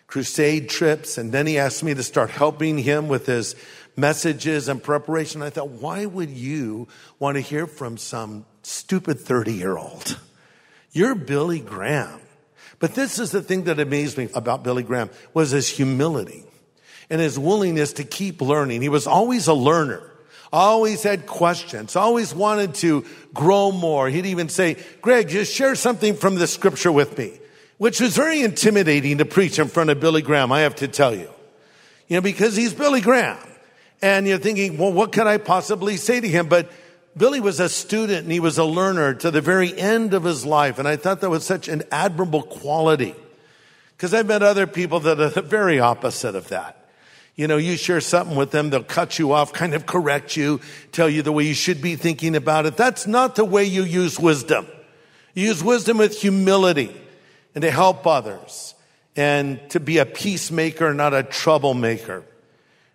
crusade 0.07 0.69
trips. 0.69 1.17
And 1.17 1.31
then 1.31 1.47
he 1.47 1.57
asked 1.57 1.83
me 1.83 1.93
to 1.93 2.03
start 2.03 2.29
helping 2.29 2.77
him 2.77 3.07
with 3.07 3.25
his 3.25 3.55
messages 3.95 4.67
and 4.67 4.81
preparation. 4.81 5.41
I 5.41 5.49
thought, 5.49 5.69
why 5.69 6.05
would 6.05 6.29
you 6.29 6.87
want 7.19 7.35
to 7.35 7.41
hear 7.41 7.67
from 7.67 7.97
some 7.97 8.45
stupid 8.63 9.19
30 9.19 9.53
year 9.53 9.77
old? 9.77 10.19
You're 10.91 11.15
Billy 11.15 11.59
Graham. 11.59 12.19
But 12.79 12.95
this 12.95 13.19
is 13.19 13.31
the 13.31 13.41
thing 13.41 13.65
that 13.65 13.79
amazed 13.79 14.17
me 14.17 14.27
about 14.33 14.63
Billy 14.63 14.83
Graham 14.83 15.09
was 15.33 15.51
his 15.51 15.69
humility 15.69 16.43
and 17.09 17.21
his 17.21 17.37
willingness 17.37 17.93
to 17.93 18.03
keep 18.03 18.41
learning. 18.41 18.81
He 18.81 18.89
was 18.89 19.07
always 19.07 19.47
a 19.47 19.53
learner 19.53 20.10
always 20.51 21.03
had 21.03 21.25
questions, 21.25 21.95
always 21.95 22.33
wanted 22.33 22.75
to 22.75 23.05
grow 23.33 23.71
more. 23.71 24.09
He'd 24.09 24.25
even 24.25 24.49
say, 24.49 24.77
Greg, 25.01 25.29
just 25.29 25.53
share 25.53 25.75
something 25.75 26.15
from 26.15 26.35
the 26.35 26.47
scripture 26.47 26.91
with 26.91 27.17
me, 27.17 27.39
which 27.77 28.01
was 28.01 28.15
very 28.15 28.41
intimidating 28.41 29.19
to 29.19 29.25
preach 29.25 29.59
in 29.59 29.67
front 29.67 29.89
of 29.89 29.99
Billy 29.99 30.21
Graham, 30.21 30.51
I 30.51 30.61
have 30.61 30.75
to 30.75 30.87
tell 30.87 31.15
you. 31.15 31.29
You 32.07 32.17
know, 32.17 32.21
because 32.21 32.55
he's 32.55 32.73
Billy 32.73 33.01
Graham. 33.01 33.37
And 34.01 34.27
you're 34.27 34.39
thinking, 34.39 34.77
well, 34.77 34.91
what 34.91 35.11
could 35.11 35.27
I 35.27 35.37
possibly 35.37 35.95
say 35.95 36.19
to 36.19 36.27
him? 36.27 36.47
But 36.47 36.71
Billy 37.15 37.39
was 37.39 37.59
a 37.59 37.69
student 37.69 38.23
and 38.23 38.31
he 38.31 38.39
was 38.39 38.57
a 38.57 38.65
learner 38.65 39.13
to 39.15 39.31
the 39.31 39.41
very 39.41 39.77
end 39.77 40.13
of 40.13 40.23
his 40.23 40.45
life. 40.45 40.79
And 40.79 40.87
I 40.87 40.95
thought 40.95 41.21
that 41.21 41.29
was 41.29 41.45
such 41.45 41.67
an 41.67 41.83
admirable 41.91 42.41
quality. 42.41 43.15
Because 43.95 44.13
I've 44.13 44.25
met 44.25 44.41
other 44.41 44.65
people 44.65 44.99
that 45.01 45.19
are 45.19 45.29
the 45.29 45.41
very 45.41 45.79
opposite 45.79 46.35
of 46.35 46.47
that. 46.49 46.80
You 47.35 47.47
know, 47.47 47.57
you 47.57 47.77
share 47.77 48.01
something 48.01 48.35
with 48.35 48.51
them, 48.51 48.69
they'll 48.69 48.83
cut 48.83 49.17
you 49.17 49.31
off, 49.31 49.53
kind 49.53 49.73
of 49.73 49.85
correct 49.85 50.35
you, 50.35 50.59
tell 50.91 51.09
you 51.09 51.21
the 51.21 51.31
way 51.31 51.45
you 51.45 51.53
should 51.53 51.81
be 51.81 51.95
thinking 51.95 52.35
about 52.35 52.65
it. 52.65 52.77
That's 52.77 53.07
not 53.07 53.35
the 53.35 53.45
way 53.45 53.63
you 53.63 53.83
use 53.83 54.19
wisdom. 54.19 54.67
You 55.33 55.47
use 55.47 55.63
wisdom 55.63 55.97
with 55.97 56.19
humility 56.19 56.95
and 57.55 57.61
to 57.61 57.71
help 57.71 58.05
others 58.05 58.75
and 59.15 59.59
to 59.69 59.79
be 59.79 59.97
a 59.97 60.05
peacemaker, 60.05 60.93
not 60.93 61.13
a 61.13 61.23
troublemaker. 61.23 62.23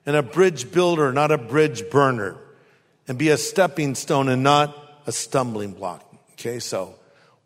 and 0.07 0.15
a 0.15 0.23
bridge 0.23 0.71
builder, 0.71 1.13
not 1.13 1.33
a 1.33 1.39
bridge 1.39 1.91
burner, 1.91 2.37
and 3.09 3.19
be 3.19 3.29
a 3.29 3.37
stepping 3.37 3.95
stone 3.97 4.29
and 4.29 4.43
not 4.43 5.03
a 5.07 5.13
stumbling 5.13 5.73
block. 5.73 6.03
Okay, 6.33 6.61
so 6.61 6.95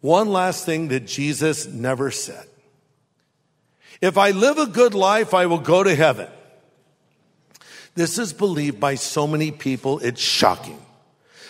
one 0.02 0.28
last 0.28 0.66
thing 0.66 0.88
that 0.88 1.06
Jesus 1.06 1.66
never 1.66 2.10
said. 2.10 2.46
If 4.00 4.18
I 4.18 4.30
live 4.30 4.58
a 4.58 4.66
good 4.66 4.94
life, 4.94 5.34
I 5.34 5.46
will 5.46 5.58
go 5.58 5.82
to 5.82 5.94
heaven. 5.94 6.28
This 8.00 8.16
is 8.16 8.32
believed 8.32 8.80
by 8.80 8.94
so 8.94 9.26
many 9.26 9.50
people, 9.50 9.98
it's 9.98 10.22
shocking. 10.22 10.80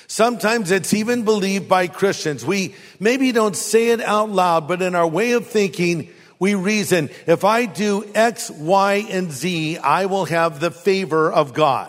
Sometimes 0.08 0.72
it's 0.72 0.92
even 0.92 1.22
believed 1.22 1.68
by 1.68 1.86
Christians. 1.86 2.44
We 2.44 2.74
maybe 2.98 3.30
don't 3.30 3.54
say 3.54 3.90
it 3.90 4.00
out 4.00 4.30
loud, 4.30 4.66
but 4.66 4.82
in 4.82 4.96
our 4.96 5.06
way 5.06 5.30
of 5.30 5.46
thinking, 5.46 6.10
we 6.40 6.56
reason, 6.56 7.08
if 7.28 7.44
I 7.44 7.66
do 7.66 8.04
X, 8.16 8.50
Y, 8.50 9.06
and 9.10 9.30
Z, 9.30 9.78
I 9.78 10.06
will 10.06 10.24
have 10.24 10.58
the 10.58 10.72
favor 10.72 11.30
of 11.30 11.54
God. 11.54 11.88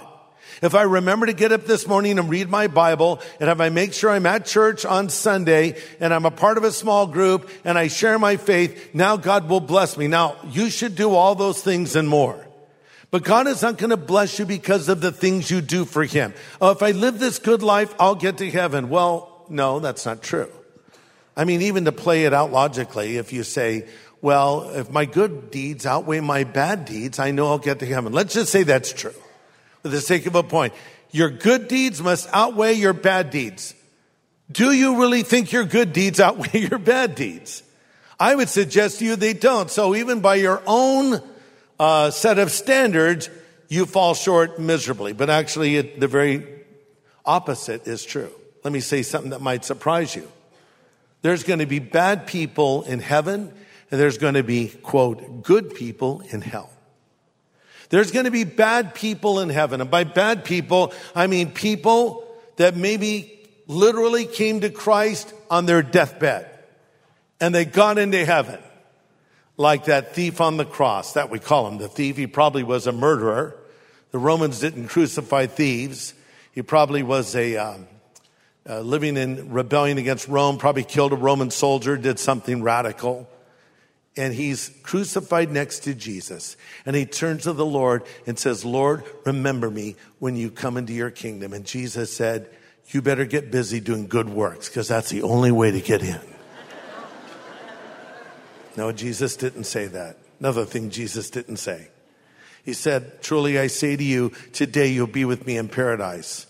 If 0.61 0.75
I 0.75 0.83
remember 0.83 1.25
to 1.25 1.33
get 1.33 1.51
up 1.51 1.65
this 1.65 1.87
morning 1.87 2.19
and 2.19 2.29
read 2.29 2.47
my 2.47 2.67
Bible, 2.67 3.19
and 3.39 3.49
if 3.49 3.59
I 3.59 3.69
make 3.69 3.93
sure 3.93 4.11
I'm 4.11 4.27
at 4.27 4.45
church 4.45 4.85
on 4.85 5.09
Sunday, 5.09 5.75
and 5.99 6.13
I'm 6.13 6.27
a 6.27 6.29
part 6.29 6.59
of 6.59 6.63
a 6.63 6.71
small 6.71 7.07
group, 7.07 7.49
and 7.65 7.79
I 7.79 7.87
share 7.87 8.19
my 8.19 8.37
faith, 8.37 8.93
now 8.93 9.17
God 9.17 9.49
will 9.49 9.59
bless 9.59 9.97
me. 9.97 10.07
Now, 10.07 10.35
you 10.51 10.69
should 10.69 10.93
do 10.93 11.15
all 11.15 11.33
those 11.33 11.63
things 11.63 11.95
and 11.95 12.07
more. 12.07 12.45
But 13.11 13.25
God 13.25 13.47
is 13.47 13.61
not 13.61 13.77
going 13.77 13.89
to 13.89 13.97
bless 13.97 14.39
you 14.39 14.45
because 14.45 14.87
of 14.87 15.01
the 15.01 15.11
things 15.11 15.51
you 15.51 15.59
do 15.59 15.83
for 15.83 16.05
Him. 16.05 16.33
Oh, 16.61 16.71
if 16.71 16.81
I 16.81 16.91
live 16.91 17.19
this 17.19 17.39
good 17.39 17.61
life, 17.61 17.93
I'll 17.99 18.15
get 18.15 18.37
to 18.37 18.49
heaven. 18.49 18.89
Well, 18.89 19.45
no, 19.49 19.79
that's 19.79 20.05
not 20.05 20.23
true. 20.23 20.49
I 21.35 21.43
mean, 21.43 21.61
even 21.61 21.85
to 21.85 21.91
play 21.91 22.23
it 22.23 22.33
out 22.33 22.51
logically, 22.51 23.17
if 23.17 23.33
you 23.33 23.43
say, 23.43 23.85
well, 24.21 24.69
if 24.69 24.89
my 24.89 25.05
good 25.05 25.51
deeds 25.51 25.85
outweigh 25.85 26.21
my 26.21 26.45
bad 26.45 26.85
deeds, 26.85 27.19
I 27.19 27.31
know 27.31 27.47
I'll 27.47 27.57
get 27.57 27.79
to 27.79 27.85
heaven. 27.85 28.13
Let's 28.13 28.33
just 28.33 28.51
say 28.51 28.63
that's 28.63 28.93
true. 28.93 29.13
For 29.81 29.89
the 29.89 29.99
sake 29.99 30.25
of 30.25 30.35
a 30.35 30.43
point, 30.43 30.73
your 31.11 31.29
good 31.29 31.67
deeds 31.67 32.01
must 32.01 32.29
outweigh 32.31 32.73
your 32.73 32.93
bad 32.93 33.29
deeds. 33.29 33.73
Do 34.49 34.71
you 34.71 34.99
really 34.99 35.23
think 35.23 35.51
your 35.51 35.65
good 35.65 35.91
deeds 35.91 36.19
outweigh 36.19 36.59
your 36.69 36.79
bad 36.79 37.15
deeds? 37.15 37.63
I 38.19 38.35
would 38.35 38.49
suggest 38.49 38.99
to 38.99 39.05
you 39.05 39.15
they 39.15 39.33
don't. 39.33 39.69
So 39.69 39.95
even 39.95 40.21
by 40.21 40.35
your 40.35 40.61
own 40.67 41.21
uh, 41.81 42.11
set 42.11 42.37
of 42.37 42.51
standards, 42.51 43.27
you 43.67 43.87
fall 43.87 44.13
short 44.13 44.59
miserably. 44.59 45.13
But 45.13 45.31
actually, 45.31 45.77
it, 45.77 45.99
the 45.99 46.07
very 46.07 46.45
opposite 47.25 47.87
is 47.87 48.05
true. 48.05 48.29
Let 48.63 48.71
me 48.71 48.81
say 48.81 49.01
something 49.01 49.31
that 49.31 49.41
might 49.41 49.65
surprise 49.65 50.15
you. 50.15 50.31
There's 51.23 51.43
going 51.43 51.57
to 51.57 51.65
be 51.65 51.79
bad 51.79 52.27
people 52.27 52.83
in 52.83 52.99
heaven, 52.99 53.51
and 53.89 53.99
there's 53.99 54.19
going 54.19 54.35
to 54.35 54.43
be, 54.43 54.67
quote, 54.67 55.41
good 55.41 55.73
people 55.73 56.21
in 56.29 56.41
hell. 56.41 56.69
There's 57.89 58.11
going 58.11 58.25
to 58.25 58.31
be 58.31 58.43
bad 58.43 58.93
people 58.93 59.39
in 59.39 59.49
heaven. 59.49 59.81
And 59.81 59.89
by 59.89 60.03
bad 60.03 60.45
people, 60.45 60.93
I 61.15 61.25
mean 61.25 61.49
people 61.49 62.27
that 62.57 62.75
maybe 62.77 63.39
literally 63.65 64.25
came 64.25 64.61
to 64.61 64.69
Christ 64.69 65.33
on 65.49 65.65
their 65.65 65.81
deathbed 65.81 66.47
and 67.39 67.55
they 67.55 67.65
got 67.65 67.97
into 67.97 68.23
heaven 68.23 68.59
like 69.57 69.85
that 69.85 70.15
thief 70.15 70.41
on 70.41 70.57
the 70.57 70.65
cross. 70.65 71.13
That 71.13 71.29
we 71.29 71.39
call 71.39 71.67
him 71.67 71.77
the 71.77 71.87
thief. 71.87 72.17
He 72.17 72.27
probably 72.27 72.63
was 72.63 72.87
a 72.87 72.91
murderer. 72.91 73.57
The 74.11 74.19
Romans 74.19 74.59
didn't 74.59 74.87
crucify 74.87 75.47
thieves. 75.47 76.13
He 76.51 76.61
probably 76.61 77.03
was 77.03 77.35
a 77.35 77.57
um, 77.57 77.87
uh, 78.69 78.81
living 78.81 79.17
in 79.17 79.51
rebellion 79.51 79.97
against 79.97 80.27
Rome. 80.27 80.57
Probably 80.57 80.83
killed 80.83 81.13
a 81.13 81.17
Roman 81.17 81.51
soldier. 81.51 81.97
Did 81.97 82.19
something 82.19 82.61
radical. 82.61 83.29
And 84.17 84.33
he's 84.33 84.71
crucified 84.83 85.51
next 85.51 85.79
to 85.85 85.95
Jesus. 85.95 86.57
And 86.85 86.95
he 86.95 87.05
turns 87.05 87.43
to 87.43 87.53
the 87.53 87.65
Lord 87.65 88.03
and 88.27 88.37
says, 88.37 88.65
Lord, 88.65 89.05
remember 89.25 89.71
me 89.71 89.95
when 90.19 90.35
you 90.35 90.51
come 90.51 90.75
into 90.75 90.91
your 90.91 91.11
kingdom. 91.11 91.53
And 91.53 91.65
Jesus 91.65 92.13
said, 92.13 92.49
you 92.93 93.01
better 93.01 93.25
get 93.25 93.51
busy 93.51 93.79
doing 93.79 94.07
good 94.07 94.29
works 94.29 94.67
because 94.67 94.87
that's 94.87 95.09
the 95.09 95.23
only 95.23 95.51
way 95.51 95.71
to 95.71 95.79
get 95.79 96.01
in. 96.01 96.19
No, 98.77 98.91
Jesus 98.91 99.35
didn't 99.35 99.65
say 99.65 99.87
that. 99.87 100.17
Another 100.39 100.65
thing 100.65 100.89
Jesus 100.89 101.29
didn't 101.29 101.57
say. 101.57 101.87
He 102.63 102.73
said, 102.73 103.21
Truly 103.21 103.59
I 103.59 103.67
say 103.67 103.95
to 103.95 104.03
you, 104.03 104.31
today 104.53 104.87
you'll 104.87 105.07
be 105.07 105.25
with 105.25 105.45
me 105.45 105.57
in 105.57 105.67
paradise. 105.67 106.47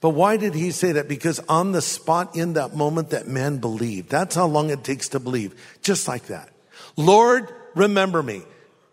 But 0.00 0.10
why 0.10 0.36
did 0.36 0.54
he 0.54 0.70
say 0.70 0.92
that? 0.92 1.08
Because 1.08 1.38
on 1.48 1.72
the 1.72 1.80
spot 1.80 2.36
in 2.36 2.54
that 2.54 2.76
moment 2.76 3.10
that 3.10 3.26
man 3.26 3.58
believed. 3.58 4.10
That's 4.10 4.34
how 4.34 4.46
long 4.46 4.70
it 4.70 4.84
takes 4.84 5.08
to 5.10 5.20
believe. 5.20 5.54
Just 5.82 6.06
like 6.06 6.26
that. 6.26 6.50
Lord, 6.96 7.48
remember 7.74 8.22
me. 8.22 8.42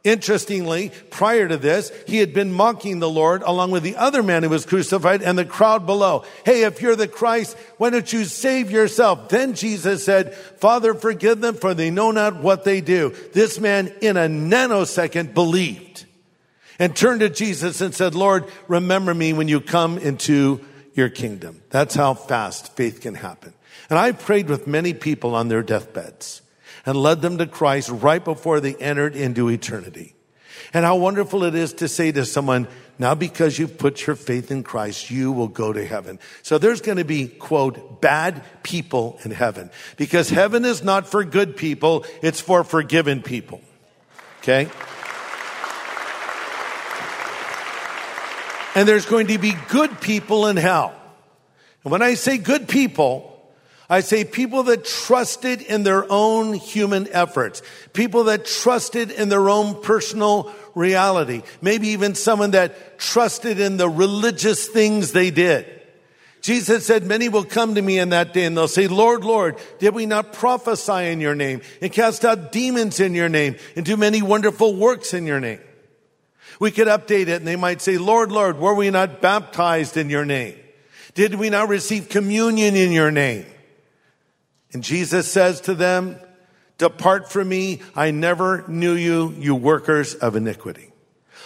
Interestingly, 0.03 0.91
prior 1.11 1.47
to 1.47 1.57
this, 1.57 1.91
he 2.07 2.17
had 2.17 2.33
been 2.33 2.51
mocking 2.51 2.97
the 2.97 3.09
Lord 3.09 3.43
along 3.43 3.69
with 3.69 3.83
the 3.83 3.97
other 3.97 4.23
man 4.23 4.41
who 4.41 4.49
was 4.49 4.65
crucified 4.65 5.21
and 5.21 5.37
the 5.37 5.45
crowd 5.45 5.85
below. 5.85 6.25
Hey, 6.43 6.63
if 6.63 6.81
you're 6.81 6.95
the 6.95 7.07
Christ, 7.07 7.55
why 7.77 7.91
don't 7.91 8.11
you 8.11 8.25
save 8.25 8.71
yourself? 8.71 9.29
Then 9.29 9.53
Jesus 9.53 10.03
said, 10.03 10.33
Father, 10.33 10.95
forgive 10.95 11.39
them 11.39 11.53
for 11.53 11.75
they 11.75 11.91
know 11.91 12.09
not 12.09 12.41
what 12.41 12.63
they 12.63 12.81
do. 12.81 13.13
This 13.33 13.59
man 13.59 13.93
in 14.01 14.17
a 14.17 14.27
nanosecond 14.27 15.35
believed 15.35 16.05
and 16.79 16.95
turned 16.95 17.19
to 17.19 17.29
Jesus 17.29 17.79
and 17.79 17.93
said, 17.93 18.15
Lord, 18.15 18.45
remember 18.67 19.13
me 19.13 19.33
when 19.33 19.47
you 19.47 19.61
come 19.61 19.99
into 19.99 20.65
your 20.95 21.09
kingdom. 21.09 21.61
That's 21.69 21.93
how 21.93 22.15
fast 22.15 22.75
faith 22.75 23.01
can 23.01 23.13
happen. 23.13 23.53
And 23.87 23.99
I 23.99 24.13
prayed 24.13 24.49
with 24.49 24.65
many 24.65 24.95
people 24.95 25.35
on 25.35 25.47
their 25.47 25.61
deathbeds 25.61 26.41
and 26.85 26.97
led 26.97 27.21
them 27.21 27.37
to 27.37 27.45
Christ 27.45 27.89
right 27.89 28.23
before 28.23 28.59
they 28.59 28.75
entered 28.75 29.15
into 29.15 29.49
eternity. 29.49 30.15
And 30.73 30.85
how 30.85 30.95
wonderful 30.97 31.43
it 31.43 31.55
is 31.55 31.73
to 31.73 31.87
say 31.87 32.11
to 32.11 32.25
someone, 32.25 32.67
now 32.97 33.15
because 33.15 33.57
you've 33.57 33.77
put 33.77 34.05
your 34.05 34.15
faith 34.15 34.51
in 34.51 34.63
Christ, 34.63 35.09
you 35.11 35.31
will 35.31 35.47
go 35.47 35.73
to 35.73 35.85
heaven. 35.85 36.19
So 36.43 36.57
there's 36.57 36.81
going 36.81 36.97
to 36.97 37.03
be, 37.03 37.27
quote, 37.27 37.99
bad 37.99 38.43
people 38.63 39.19
in 39.23 39.31
heaven. 39.31 39.69
Because 39.97 40.29
heaven 40.29 40.63
is 40.63 40.83
not 40.83 41.07
for 41.07 41.23
good 41.23 41.57
people, 41.57 42.05
it's 42.21 42.39
for 42.39 42.63
forgiven 42.63 43.21
people. 43.21 43.61
Okay? 44.39 44.69
And 48.75 48.87
there's 48.87 49.05
going 49.05 49.27
to 49.27 49.37
be 49.37 49.53
good 49.67 49.99
people 49.99 50.47
in 50.47 50.55
hell. 50.55 50.93
And 51.83 51.91
when 51.91 52.01
I 52.01 52.13
say 52.13 52.37
good 52.37 52.67
people, 52.67 53.30
I 53.91 53.99
say 53.99 54.23
people 54.23 54.63
that 54.63 54.85
trusted 54.85 55.59
in 55.59 55.83
their 55.83 56.09
own 56.09 56.53
human 56.53 57.09
efforts, 57.11 57.61
people 57.91 58.23
that 58.23 58.45
trusted 58.45 59.11
in 59.11 59.27
their 59.27 59.49
own 59.49 59.81
personal 59.81 60.49
reality, 60.75 61.41
maybe 61.61 61.89
even 61.89 62.15
someone 62.15 62.51
that 62.51 62.99
trusted 62.99 63.59
in 63.59 63.75
the 63.75 63.89
religious 63.89 64.65
things 64.65 65.11
they 65.11 65.29
did. 65.29 65.65
Jesus 66.39 66.85
said, 66.85 67.03
many 67.03 67.27
will 67.27 67.43
come 67.43 67.75
to 67.75 67.81
me 67.81 67.99
in 67.99 68.11
that 68.11 68.31
day 68.33 68.45
and 68.45 68.55
they'll 68.55 68.69
say, 68.69 68.87
Lord, 68.87 69.25
Lord, 69.25 69.57
did 69.79 69.93
we 69.93 70.05
not 70.05 70.31
prophesy 70.31 71.07
in 71.07 71.19
your 71.19 71.35
name 71.35 71.59
and 71.81 71.91
cast 71.91 72.23
out 72.23 72.53
demons 72.53 73.01
in 73.01 73.13
your 73.13 73.27
name 73.27 73.57
and 73.75 73.85
do 73.85 73.97
many 73.97 74.21
wonderful 74.21 74.73
works 74.73 75.13
in 75.13 75.25
your 75.25 75.41
name? 75.41 75.59
We 76.61 76.71
could 76.71 76.87
update 76.87 77.27
it 77.27 77.41
and 77.41 77.47
they 77.47 77.57
might 77.57 77.81
say, 77.81 77.97
Lord, 77.97 78.31
Lord, 78.31 78.57
were 78.57 78.73
we 78.73 78.89
not 78.89 79.19
baptized 79.19 79.97
in 79.97 80.09
your 80.09 80.23
name? 80.23 80.55
Did 81.13 81.35
we 81.35 81.49
not 81.49 81.67
receive 81.67 82.07
communion 82.07 82.77
in 82.77 82.93
your 82.93 83.11
name? 83.11 83.45
And 84.73 84.83
Jesus 84.83 85.29
says 85.31 85.61
to 85.61 85.75
them, 85.75 86.17
Depart 86.77 87.31
from 87.31 87.49
me, 87.49 87.81
I 87.95 88.11
never 88.11 88.65
knew 88.67 88.93
you, 88.93 89.35
you 89.37 89.53
workers 89.53 90.15
of 90.15 90.35
iniquity. 90.35 90.91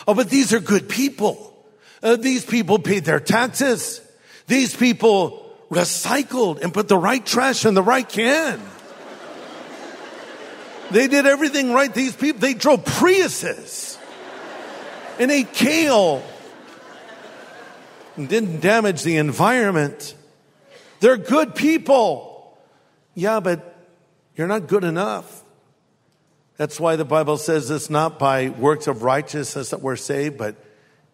Oh, 0.08 0.14
but 0.14 0.30
these 0.30 0.54
are 0.54 0.60
good 0.60 0.88
people. 0.88 1.54
Uh, 2.02 2.16
these 2.16 2.46
people 2.46 2.80
paid 2.80 3.04
their 3.04 3.20
taxes. 3.20 4.02
These 4.48 4.76
people 4.76 5.54
recycled 5.70 6.62
and 6.62 6.74
put 6.74 6.88
the 6.88 6.98
right 6.98 7.26
trash 7.26 7.66
in 7.66 7.74
the 7.74 7.84
right 7.84 8.08
can. 8.08 8.62
they 10.92 11.08
did 11.08 11.26
everything 11.26 11.74
right. 11.74 11.94
These 11.94 12.16
people, 12.16 12.40
they 12.40 12.54
drove 12.54 12.86
Priuses 12.86 13.98
and 15.20 15.32
ate 15.32 15.54
kale 15.54 16.24
and 18.16 18.30
didn't 18.30 18.62
damage 18.62 19.04
the 19.04 19.18
environment. 19.18 20.16
They're 21.00 21.18
good 21.18 21.56
people. 21.56 22.35
Yeah, 23.16 23.40
but 23.40 23.76
you're 24.36 24.48
not 24.48 24.68
good 24.68 24.84
enough. 24.84 25.44
That's 26.58 26.80
why 26.80 26.96
the 26.96 27.06
Bible 27.06 27.38
says 27.38 27.70
it's 27.72 27.90
not 27.90 28.20
by 28.20 28.50
works 28.50 28.88
of 28.88 29.04
righteousness 29.04 29.72
that 29.72 29.82
we're 29.82 29.96
saved, 29.96 30.38
but 30.38 30.56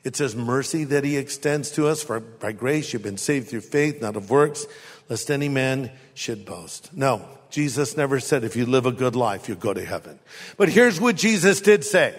it's 0.03 0.19
His 0.19 0.35
mercy 0.35 0.83
that 0.85 1.03
He 1.03 1.17
extends 1.17 1.71
to 1.71 1.87
us. 1.87 2.03
For 2.03 2.19
by 2.19 2.51
grace 2.51 2.91
you've 2.91 3.03
been 3.03 3.17
saved 3.17 3.49
through 3.49 3.61
faith, 3.61 4.01
not 4.01 4.15
of 4.15 4.29
works, 4.29 4.65
lest 5.09 5.31
any 5.31 5.49
man 5.49 5.91
should 6.13 6.45
boast. 6.45 6.93
No, 6.93 7.25
Jesus 7.49 7.97
never 7.97 8.19
said 8.19 8.43
if 8.43 8.55
you 8.55 8.65
live 8.65 8.85
a 8.85 8.91
good 8.91 9.15
life, 9.15 9.47
you 9.49 9.55
go 9.55 9.73
to 9.73 9.83
heaven. 9.83 10.19
But 10.57 10.69
here's 10.69 10.99
what 10.99 11.15
Jesus 11.15 11.61
did 11.61 11.83
say. 11.83 12.15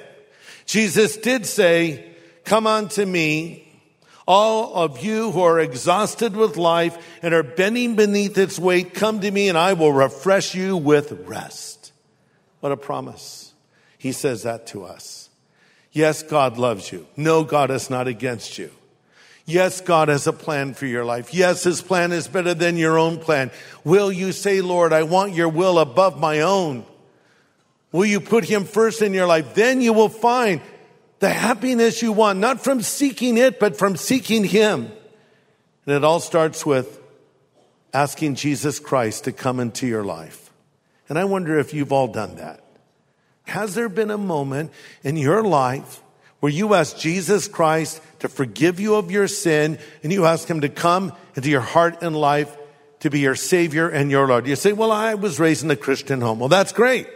Jesus 0.66 1.16
did 1.16 1.46
say, 1.46 2.14
come 2.44 2.66
unto 2.66 3.04
me, 3.04 3.61
all 4.26 4.74
of 4.74 5.02
you 5.02 5.32
who 5.32 5.40
are 5.42 5.58
exhausted 5.58 6.36
with 6.36 6.56
life 6.56 6.96
and 7.22 7.34
are 7.34 7.42
bending 7.42 7.96
beneath 7.96 8.38
its 8.38 8.58
weight, 8.58 8.94
come 8.94 9.20
to 9.20 9.30
me 9.30 9.48
and 9.48 9.58
I 9.58 9.72
will 9.72 9.92
refresh 9.92 10.54
you 10.54 10.76
with 10.76 11.12
rest. 11.26 11.92
What 12.60 12.72
a 12.72 12.76
promise. 12.76 13.52
He 13.98 14.12
says 14.12 14.44
that 14.44 14.66
to 14.68 14.84
us. 14.84 15.30
Yes, 15.92 16.22
God 16.22 16.56
loves 16.58 16.90
you. 16.90 17.06
No, 17.16 17.44
God 17.44 17.70
is 17.70 17.90
not 17.90 18.08
against 18.08 18.58
you. 18.58 18.70
Yes, 19.44 19.80
God 19.80 20.08
has 20.08 20.26
a 20.26 20.32
plan 20.32 20.74
for 20.74 20.86
your 20.86 21.04
life. 21.04 21.34
Yes, 21.34 21.64
His 21.64 21.82
plan 21.82 22.12
is 22.12 22.28
better 22.28 22.54
than 22.54 22.76
your 22.76 22.98
own 22.98 23.18
plan. 23.18 23.50
Will 23.84 24.12
you 24.12 24.32
say, 24.32 24.60
Lord, 24.60 24.92
I 24.92 25.02
want 25.02 25.34
your 25.34 25.48
will 25.48 25.78
above 25.78 26.18
my 26.18 26.40
own? 26.40 26.86
Will 27.90 28.06
you 28.06 28.20
put 28.20 28.44
Him 28.44 28.64
first 28.64 29.02
in 29.02 29.12
your 29.12 29.26
life? 29.26 29.54
Then 29.54 29.80
you 29.80 29.92
will 29.92 30.08
find 30.08 30.60
the 31.22 31.28
happiness 31.28 32.02
you 32.02 32.10
want, 32.10 32.40
not 32.40 32.64
from 32.64 32.82
seeking 32.82 33.38
it, 33.38 33.60
but 33.60 33.76
from 33.78 33.94
seeking 33.94 34.42
Him. 34.42 34.90
And 35.86 35.94
it 35.94 36.02
all 36.02 36.18
starts 36.18 36.66
with 36.66 37.00
asking 37.94 38.34
Jesus 38.34 38.80
Christ 38.80 39.24
to 39.24 39.32
come 39.32 39.60
into 39.60 39.86
your 39.86 40.02
life. 40.02 40.50
And 41.08 41.16
I 41.16 41.24
wonder 41.24 41.60
if 41.60 41.72
you've 41.74 41.92
all 41.92 42.08
done 42.08 42.34
that. 42.36 42.64
Has 43.44 43.76
there 43.76 43.88
been 43.88 44.10
a 44.10 44.18
moment 44.18 44.72
in 45.04 45.16
your 45.16 45.44
life 45.44 46.02
where 46.40 46.50
you 46.50 46.74
ask 46.74 46.98
Jesus 46.98 47.46
Christ 47.46 48.02
to 48.18 48.28
forgive 48.28 48.80
you 48.80 48.96
of 48.96 49.12
your 49.12 49.28
sin 49.28 49.78
and 50.02 50.12
you 50.12 50.26
ask 50.26 50.48
him 50.48 50.62
to 50.62 50.68
come 50.68 51.12
into 51.36 51.48
your 51.50 51.60
heart 51.60 52.02
and 52.02 52.16
life 52.16 52.56
to 52.98 53.10
be 53.10 53.20
your 53.20 53.36
savior 53.36 53.88
and 53.88 54.10
your 54.10 54.26
Lord? 54.26 54.48
You 54.48 54.56
say, 54.56 54.72
well, 54.72 54.90
I 54.90 55.14
was 55.14 55.38
raised 55.38 55.62
in 55.62 55.70
a 55.70 55.76
Christian 55.76 56.20
home. 56.20 56.40
Well, 56.40 56.48
that's 56.48 56.72
great. 56.72 57.06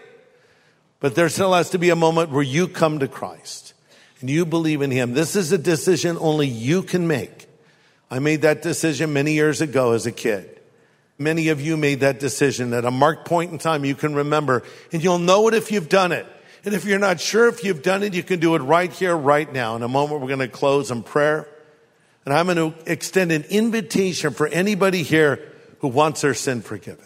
But 1.00 1.16
there 1.16 1.28
still 1.28 1.54
has 1.54 1.70
to 1.70 1.78
be 1.80 1.90
a 1.90 1.96
moment 1.96 2.30
where 2.30 2.44
you 2.44 2.68
come 2.68 3.00
to 3.00 3.08
Christ 3.08 3.72
and 4.20 4.30
you 4.30 4.46
believe 4.46 4.82
in 4.82 4.90
him. 4.90 5.12
This 5.12 5.36
is 5.36 5.52
a 5.52 5.58
decision 5.58 6.16
only 6.20 6.46
you 6.46 6.82
can 6.82 7.06
make. 7.06 7.46
I 8.10 8.18
made 8.18 8.42
that 8.42 8.62
decision 8.62 9.12
many 9.12 9.32
years 9.32 9.60
ago 9.60 9.92
as 9.92 10.06
a 10.06 10.12
kid. 10.12 10.60
Many 11.18 11.48
of 11.48 11.60
you 11.60 11.76
made 11.76 12.00
that 12.00 12.20
decision 12.20 12.72
at 12.72 12.84
a 12.84 12.90
marked 12.90 13.26
point 13.26 13.50
in 13.50 13.58
time 13.58 13.84
you 13.84 13.94
can 13.94 14.14
remember, 14.14 14.62
and 14.92 15.02
you'll 15.02 15.18
know 15.18 15.48
it 15.48 15.54
if 15.54 15.72
you've 15.72 15.88
done 15.88 16.12
it. 16.12 16.26
And 16.64 16.74
if 16.74 16.84
you're 16.84 16.98
not 16.98 17.20
sure 17.20 17.48
if 17.48 17.64
you've 17.64 17.82
done 17.82 18.02
it, 18.02 18.12
you 18.12 18.22
can 18.22 18.40
do 18.40 18.54
it 18.54 18.58
right 18.58 18.92
here, 18.92 19.16
right 19.16 19.50
now. 19.50 19.76
In 19.76 19.82
a 19.82 19.88
moment, 19.88 20.20
we're 20.20 20.28
going 20.28 20.40
to 20.40 20.48
close 20.48 20.90
in 20.90 21.02
prayer. 21.02 21.48
And 22.24 22.34
I'm 22.34 22.46
going 22.46 22.72
to 22.72 22.90
extend 22.90 23.30
an 23.30 23.44
invitation 23.44 24.34
for 24.34 24.48
anybody 24.48 25.04
here 25.04 25.40
who 25.78 25.88
wants 25.88 26.22
their 26.22 26.34
sin 26.34 26.60
forgiven. 26.60 27.04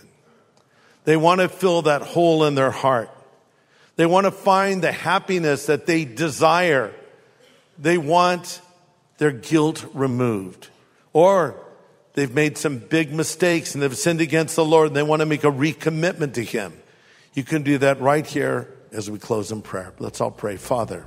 They 1.05 1.17
want 1.17 1.43
to 1.43 1.49
fill 1.49 1.83
that 1.83 2.03
hole 2.03 2.45
in 2.45 2.55
their 2.55 2.71
heart. 2.71 3.11
They 3.97 4.07
want 4.07 4.25
to 4.25 4.31
find 4.31 4.83
the 4.83 4.93
happiness 4.93 5.67
that 5.67 5.85
they 5.85 6.07
desire. 6.07 6.95
They 7.81 7.99
want 7.99 8.61
their 9.19 9.33
guilt 9.33 9.85
removed. 9.95 10.69
Or 11.13 11.57
they've 12.13 12.33
made 12.33 12.59
some 12.59 12.79
big 12.79 13.13
mistakes 13.13 13.75
and 13.75 13.83
they've 13.83 13.97
sinned 13.97 14.21
against 14.21 14.57
the 14.57 14.65
Lord 14.65 14.89
and 14.89 14.97
they 14.97 15.03
want 15.03 15.21
to 15.21 15.27
make 15.27 15.45
a 15.45 15.51
recommitment 15.51 16.35
to 16.35 16.45
Him. 16.45 16.75
You 17.35 17.43
can 17.43 17.63
do 17.63 17.79
that 17.79 18.01
right 18.01 18.27
here 18.27 18.73
as 18.93 19.11
we 19.11 19.19
close 19.19 19.51
in 19.51 19.63
prayer. 19.63 19.95
Let's 19.99 20.21
all 20.21 20.31
pray. 20.31 20.57
Father, 20.57 21.07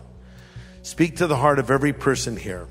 speak 0.81 1.17
to 1.17 1.27
the 1.27 1.36
heart 1.36 1.59
of 1.59 1.69
every 1.69 1.93
person 1.93 2.38
here. 2.38 2.67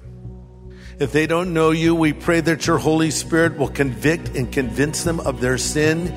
If 0.98 1.12
they 1.12 1.26
don't 1.26 1.52
know 1.52 1.70
you, 1.70 1.94
we 1.94 2.12
pray 2.12 2.40
that 2.40 2.66
your 2.66 2.78
Holy 2.78 3.10
Spirit 3.10 3.56
will 3.56 3.68
convict 3.68 4.36
and 4.36 4.52
convince 4.52 5.04
them 5.04 5.20
of 5.20 5.40
their 5.40 5.58
sin 5.58 6.08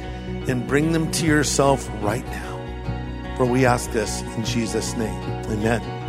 and 0.48 0.68
bring 0.68 0.92
them 0.92 1.12
to 1.12 1.26
yourself 1.26 1.90
right 2.02 2.26
now. 2.26 3.36
For 3.38 3.46
we 3.46 3.66
ask 3.66 3.92
this 3.92 4.22
in 4.22 4.46
Jesus' 4.46 4.96
name. 4.96 5.22
Amen. 5.46 6.05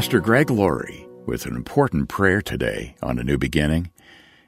Pastor 0.00 0.20
Greg 0.20 0.48
Laurie 0.48 1.06
with 1.26 1.44
an 1.44 1.54
important 1.54 2.08
prayer 2.08 2.40
today 2.40 2.96
on 3.02 3.18
a 3.18 3.22
new 3.22 3.36
beginning. 3.36 3.90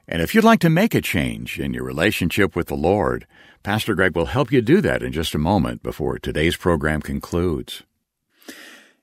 And 0.09 0.23
if 0.23 0.35
you'd 0.35 0.45
like 0.45 0.61
to 0.61 0.71
make 0.71 0.95
a 0.95 1.03
change 1.03 1.61
in 1.61 1.75
your 1.75 1.85
relationship 1.85 2.57
with 2.57 2.69
the 2.69 2.75
Lord, 2.75 3.27
Pastor 3.63 3.95
Greg 3.95 4.17
will 4.17 4.25
help 4.25 4.51
you 4.51 4.63
do 4.63 4.81
that 4.81 5.03
in 5.03 5.13
just 5.13 5.35
a 5.35 5.39
moment 5.39 5.83
before 5.83 6.19
today's 6.19 6.57
program 6.57 7.03
concludes. 7.03 7.83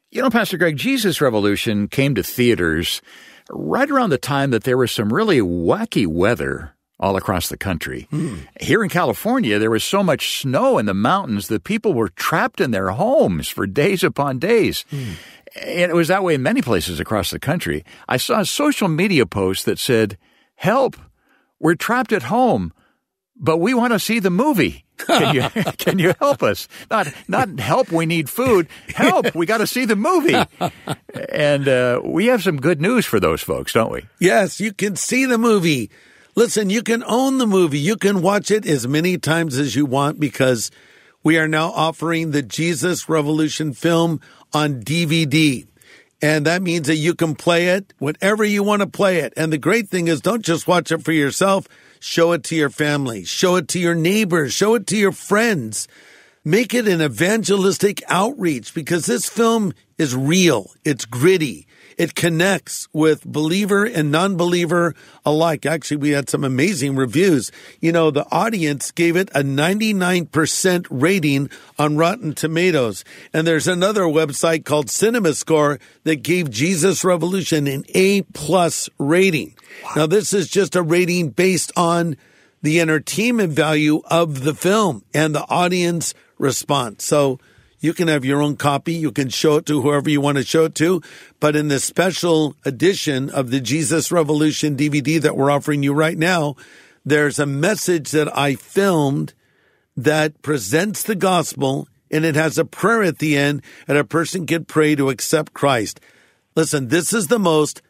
You 0.10 0.24
know, 0.24 0.32
Pastor 0.32 0.58
Greg, 0.58 0.76
Jesus 0.76 1.22
Revolution 1.22 1.88
came 1.88 2.16
to 2.16 2.24
theaters 2.24 3.04
right 3.52 3.92
around 3.92 4.10
the 4.10 4.18
time 4.18 4.50
that 4.50 4.64
there 4.64 4.76
was 4.76 4.92
some 4.92 5.14
really 5.14 5.42
wacky 5.42 6.08
weather 6.08 6.74
all 7.00 7.16
across 7.16 7.48
the 7.48 7.58
country. 7.58 8.08
Hmm. 8.10 8.40
Here 8.60 8.84
in 8.84 8.90
California, 8.90 9.58
there 9.58 9.72
was 9.72 9.84
so 9.84 10.04
much 10.04 10.42
snow 10.42 10.78
in 10.78 10.86
the 10.86 10.94
mountains 10.94 11.48
that 11.48 11.64
people 11.64 11.94
were 11.94 12.10
trapped 12.10 12.60
in 12.60 12.72
their 12.72 12.90
homes 12.90 13.48
for 13.48 13.66
days 13.66 14.04
upon 14.04 14.40
days. 14.40 14.84
And 14.92 15.18
it 15.62 15.94
was 15.94 16.08
that 16.08 16.24
way 16.24 16.36
in 16.36 16.44
many 16.44 16.62
places 16.62 17.00
across 17.00 17.32
the 17.32 17.40
country. 17.40 17.84
I 18.08 18.18
saw 18.18 18.42
a 18.42 18.46
social 18.46 18.88
media 18.88 19.26
post 19.26 19.66
that 19.66 19.80
said, 19.80 20.18
Help, 20.56 20.98
we're 21.60 21.76
trapped 21.76 22.12
at 22.12 22.24
home, 22.24 22.74
but 23.36 23.58
we 23.58 23.74
want 23.74 23.94
to 23.94 24.00
see 24.00 24.20
the 24.20 24.30
movie. 24.30 24.86
Can 24.98 25.36
you, 25.36 25.42
can 25.78 26.00
you 26.00 26.14
help 26.20 26.44
us? 26.44 26.68
Not, 26.90 27.08
not 27.28 27.60
help, 27.60 27.92
we 27.92 28.06
need 28.06 28.30
food. 28.30 28.68
Help, 28.90 29.34
we 29.36 29.46
got 29.46 29.60
to 29.60 29.68
see 29.68 29.86
the 29.86 29.96
movie. 29.96 30.36
And 31.30 31.68
uh, 31.68 32.02
we 32.04 32.28
have 32.28 32.44
some 32.44 32.60
good 32.60 32.82
news 32.82 33.06
for 33.06 33.20
those 33.20 33.42
folks, 33.42 33.74
don't 33.74 33.92
we? 33.92 34.06
Yes, 34.20 34.60
you 34.60 34.74
can 34.74 34.96
see 34.96 35.26
the 35.26 35.38
movie. 35.38 35.90
Listen, 36.36 36.70
you 36.70 36.84
can 36.84 37.04
own 37.06 37.38
the 37.38 37.48
movie. 37.48 37.80
You 37.80 37.98
can 37.98 38.22
watch 38.22 38.52
it 38.52 38.66
as 38.66 38.88
many 38.88 39.18
times 39.18 39.58
as 39.58 39.76
you 39.76 39.86
want 39.86 40.20
because 40.20 40.72
we 41.24 41.38
are 41.38 41.48
now 41.48 41.68
offering 41.68 42.32
the 42.32 42.42
Jesus 42.42 43.10
Revolution 43.10 43.74
film 43.74 44.22
on 44.54 44.82
DVD. 44.82 45.66
And 46.22 46.46
that 46.46 46.62
means 46.62 46.88
that 46.88 46.96
you 46.96 47.14
can 47.14 47.36
play 47.36 47.68
it 47.68 47.94
whenever 47.98 48.44
you 48.44 48.64
want 48.64 48.82
to 48.82 48.88
play 48.88 49.20
it. 49.20 49.34
And 49.38 49.54
the 49.54 49.58
great 49.58 49.90
thing 49.90 50.08
is 50.08 50.22
don't 50.22 50.44
just 50.44 50.68
watch 50.68 50.92
it 50.92 51.04
for 51.04 51.12
yourself. 51.12 51.68
Show 52.00 52.32
it 52.34 52.44
to 52.46 52.56
your 52.56 52.70
family. 52.70 53.24
Show 53.26 53.58
it 53.58 53.68
to 53.70 53.80
your 53.80 53.96
neighbors. 53.96 54.54
Show 54.54 54.76
it 54.76 54.88
to 54.88 54.98
your 54.98 55.12
friends. 55.12 55.88
Make 56.46 56.74
it 56.74 56.88
an 56.88 57.02
evangelistic 57.02 58.02
outreach 58.08 58.74
because 58.74 59.06
this 59.06 59.28
film 59.28 59.74
is 59.98 60.16
real. 60.16 60.72
It's 60.86 61.06
gritty. 61.06 61.68
It 62.00 62.16
connects 62.16 62.88
with 62.94 63.26
believer 63.26 63.84
and 63.84 64.10
non-believer 64.10 64.96
alike. 65.26 65.66
Actually, 65.66 65.98
we 65.98 66.12
had 66.12 66.30
some 66.30 66.46
amazing 66.46 66.96
reviews. 66.96 67.52
You 67.82 67.92
know, 67.92 68.10
the 68.10 68.26
audience 68.32 68.90
gave 68.92 69.18
it 69.18 69.30
a 69.36 69.42
99% 69.42 70.88
rating 70.90 71.50
on 71.78 71.98
Rotten 71.98 72.34
Tomatoes. 72.34 73.04
And 73.34 73.46
there's 73.46 73.68
another 73.68 74.04
website 74.04 74.64
called 74.64 74.88
CinemaScore 74.88 75.82
that 76.06 76.24
gave 76.24 76.50
Jesus 76.50 77.04
Revolution 77.04 77.68
an 77.68 77.84
A 77.94 78.22
plus 78.22 78.90
rating. 78.98 79.56
Now, 79.94 80.08
this 80.08 80.32
is 80.32 80.48
just 80.48 80.78
a 80.78 80.82
rating 80.82 81.32
based 81.32 81.74
on 81.76 82.16
the 82.62 82.80
entertainment 82.80 83.52
value 83.52 84.02
of 84.06 84.46
the 84.46 84.54
film 84.54 85.04
and 85.14 85.36
the 85.36 85.46
audience 85.50 86.14
response. 86.38 87.04
So 87.04 87.40
you 87.80 87.94
can 87.94 88.08
have 88.08 88.26
your 88.26 88.42
own 88.42 88.58
copy. 88.58 88.94
You 88.94 89.12
can 89.12 89.30
show 89.30 89.56
it 89.58 89.66
to 89.68 89.82
whoever 89.82 90.10
you 90.10 90.22
want 90.22 90.38
to 90.38 90.44
show 90.44 90.66
it 90.66 90.76
to. 90.76 91.02
But 91.40 91.56
in 91.56 91.70
the 91.70 91.80
special 91.80 92.56
edition 92.66 93.30
of 93.30 93.52
the 93.52 93.62
Jesus 93.62 94.12
Revolution 94.12 94.76
DVD 94.76 95.22
that 95.22 95.38
we're 95.38 95.52
offering 95.52 95.84
you 95.84 95.94
right 95.94 96.18
now, 96.18 96.56
there's 97.06 97.40
a 97.40 97.46
message 97.46 98.12
that 98.12 98.36
I 98.38 98.56
filmed 98.56 99.34
that 99.96 100.42
presents 100.42 101.04
the 101.04 101.16
gospel 101.16 101.88
and 102.12 102.26
it 102.26 102.36
has 102.36 102.58
a 102.58 102.66
prayer 102.66 103.04
at 103.04 103.20
the 103.20 103.38
end 103.38 103.62
and 103.88 103.98
a 103.98 104.04
person 104.04 104.46
can 104.46 104.66
pray 104.66 104.96
to 104.96 105.10
accept 105.10 105.54
Christ. 105.54 106.00
Listen, 106.56 106.90
this 106.90 107.14
is 107.14 107.28
the 107.28 107.40
most 107.40 107.82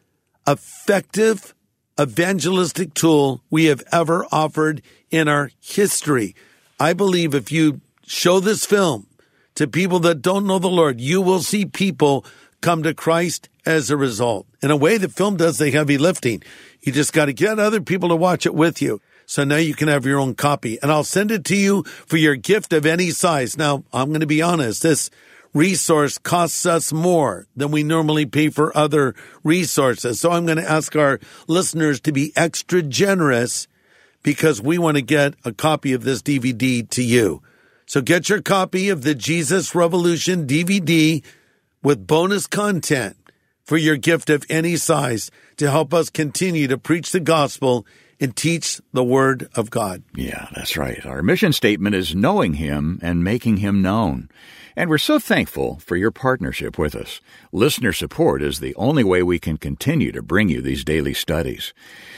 effective 0.46 1.54
evangelistic 2.00 2.94
tool 2.94 3.42
we 3.50 3.66
have 3.66 3.82
ever 3.92 4.26
offered 4.32 4.82
in 5.10 5.28
our 5.28 5.50
history. 5.60 6.34
I 6.78 6.92
believe 6.92 7.34
if 7.34 7.52
you 7.52 7.80
show 8.06 8.40
this 8.40 8.64
film 8.64 9.06
to 9.54 9.66
people 9.66 10.00
that 10.00 10.22
don't 10.22 10.46
know 10.46 10.58
the 10.58 10.68
Lord, 10.68 11.00
you 11.00 11.20
will 11.20 11.40
see 11.40 11.64
people 11.64 12.24
come 12.60 12.82
to 12.82 12.94
Christ 12.94 13.48
as 13.66 13.90
a 13.90 13.96
result. 13.96 14.46
In 14.62 14.70
a 14.70 14.76
way, 14.76 14.98
the 14.98 15.08
film 15.08 15.36
does 15.36 15.58
the 15.58 15.70
heavy 15.70 15.98
lifting. 15.98 16.42
You 16.82 16.92
just 16.92 17.12
got 17.12 17.26
to 17.26 17.32
get 17.32 17.58
other 17.58 17.80
people 17.80 18.08
to 18.10 18.16
watch 18.16 18.46
it 18.46 18.54
with 18.54 18.80
you. 18.80 19.00
So 19.26 19.44
now 19.44 19.56
you 19.56 19.74
can 19.74 19.88
have 19.88 20.06
your 20.06 20.18
own 20.18 20.34
copy 20.34 20.78
and 20.82 20.90
I'll 20.90 21.04
send 21.04 21.30
it 21.30 21.44
to 21.46 21.56
you 21.56 21.84
for 21.84 22.16
your 22.16 22.34
gift 22.34 22.72
of 22.72 22.84
any 22.84 23.10
size. 23.10 23.56
Now, 23.56 23.84
I'm 23.92 24.08
going 24.08 24.20
to 24.20 24.26
be 24.26 24.42
honest. 24.42 24.82
This 24.82 25.08
resource 25.54 26.18
costs 26.18 26.66
us 26.66 26.92
more 26.92 27.46
than 27.54 27.70
we 27.70 27.82
normally 27.82 28.26
pay 28.26 28.48
for 28.48 28.76
other 28.76 29.14
resources. 29.44 30.20
So 30.20 30.32
I'm 30.32 30.46
going 30.46 30.58
to 30.58 30.68
ask 30.68 30.96
our 30.96 31.20
listeners 31.46 32.00
to 32.00 32.12
be 32.12 32.32
extra 32.34 32.82
generous 32.82 33.68
because 34.22 34.60
we 34.60 34.78
want 34.78 34.96
to 34.96 35.02
get 35.02 35.34
a 35.44 35.52
copy 35.52 35.92
of 35.92 36.04
this 36.04 36.22
DVD 36.22 36.88
to 36.90 37.02
you. 37.02 37.42
So 37.90 38.00
get 38.00 38.28
your 38.28 38.40
copy 38.40 38.88
of 38.88 39.02
the 39.02 39.16
Jesus 39.16 39.74
Revolution 39.74 40.46
DVD 40.46 41.24
with 41.82 42.06
bonus 42.06 42.46
content 42.46 43.16
for 43.64 43.76
your 43.76 43.96
gift 43.96 44.30
of 44.30 44.46
any 44.48 44.76
size 44.76 45.28
to 45.56 45.68
help 45.68 45.92
us 45.92 46.08
continue 46.08 46.68
to 46.68 46.78
preach 46.78 47.10
the 47.10 47.18
gospel 47.18 47.84
and 48.20 48.36
teach 48.36 48.80
the 48.92 49.02
Word 49.02 49.48
of 49.54 49.70
God. 49.70 50.02
Yeah, 50.14 50.48
that's 50.54 50.76
right. 50.76 51.04
Our 51.06 51.22
mission 51.22 51.52
statement 51.52 51.94
is 51.94 52.14
knowing 52.14 52.54
Him 52.54 52.98
and 53.02 53.24
making 53.24 53.58
Him 53.58 53.80
known. 53.80 54.28
And 54.76 54.88
we're 54.88 54.98
so 54.98 55.18
thankful 55.18 55.80
for 55.80 55.96
your 55.96 56.10
partnership 56.10 56.78
with 56.78 56.94
us. 56.94 57.20
Listener 57.52 57.92
support 57.92 58.42
is 58.42 58.60
the 58.60 58.74
only 58.76 59.02
way 59.02 59.22
we 59.22 59.38
can 59.38 59.56
continue 59.56 60.12
to 60.12 60.22
bring 60.22 60.48
you 60.48 60.60
these 60.60 60.84
daily 60.84 61.14
studies. 61.14 61.74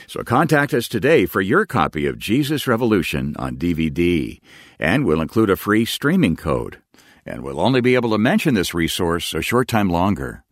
So 0.07 0.23
contact 0.23 0.73
us 0.73 0.87
today 0.87 1.25
for 1.25 1.41
your 1.41 1.65
copy 1.65 2.05
of 2.05 2.19
Jesus 2.19 2.67
Revolution 2.67 3.35
on 3.39 3.57
DVD, 3.57 4.39
and 4.79 5.05
we'll 5.05 5.21
include 5.21 5.49
a 5.49 5.55
free 5.55 5.85
streaming 5.85 6.35
code. 6.35 6.79
And 7.25 7.43
we'll 7.43 7.59
only 7.59 7.81
be 7.81 7.95
able 7.95 8.11
to 8.11 8.17
mention 8.17 8.53
this 8.53 8.73
resource 8.73 9.33
a 9.33 9.41
short 9.41 9.67
time 9.67 9.89
longer. 9.89 10.43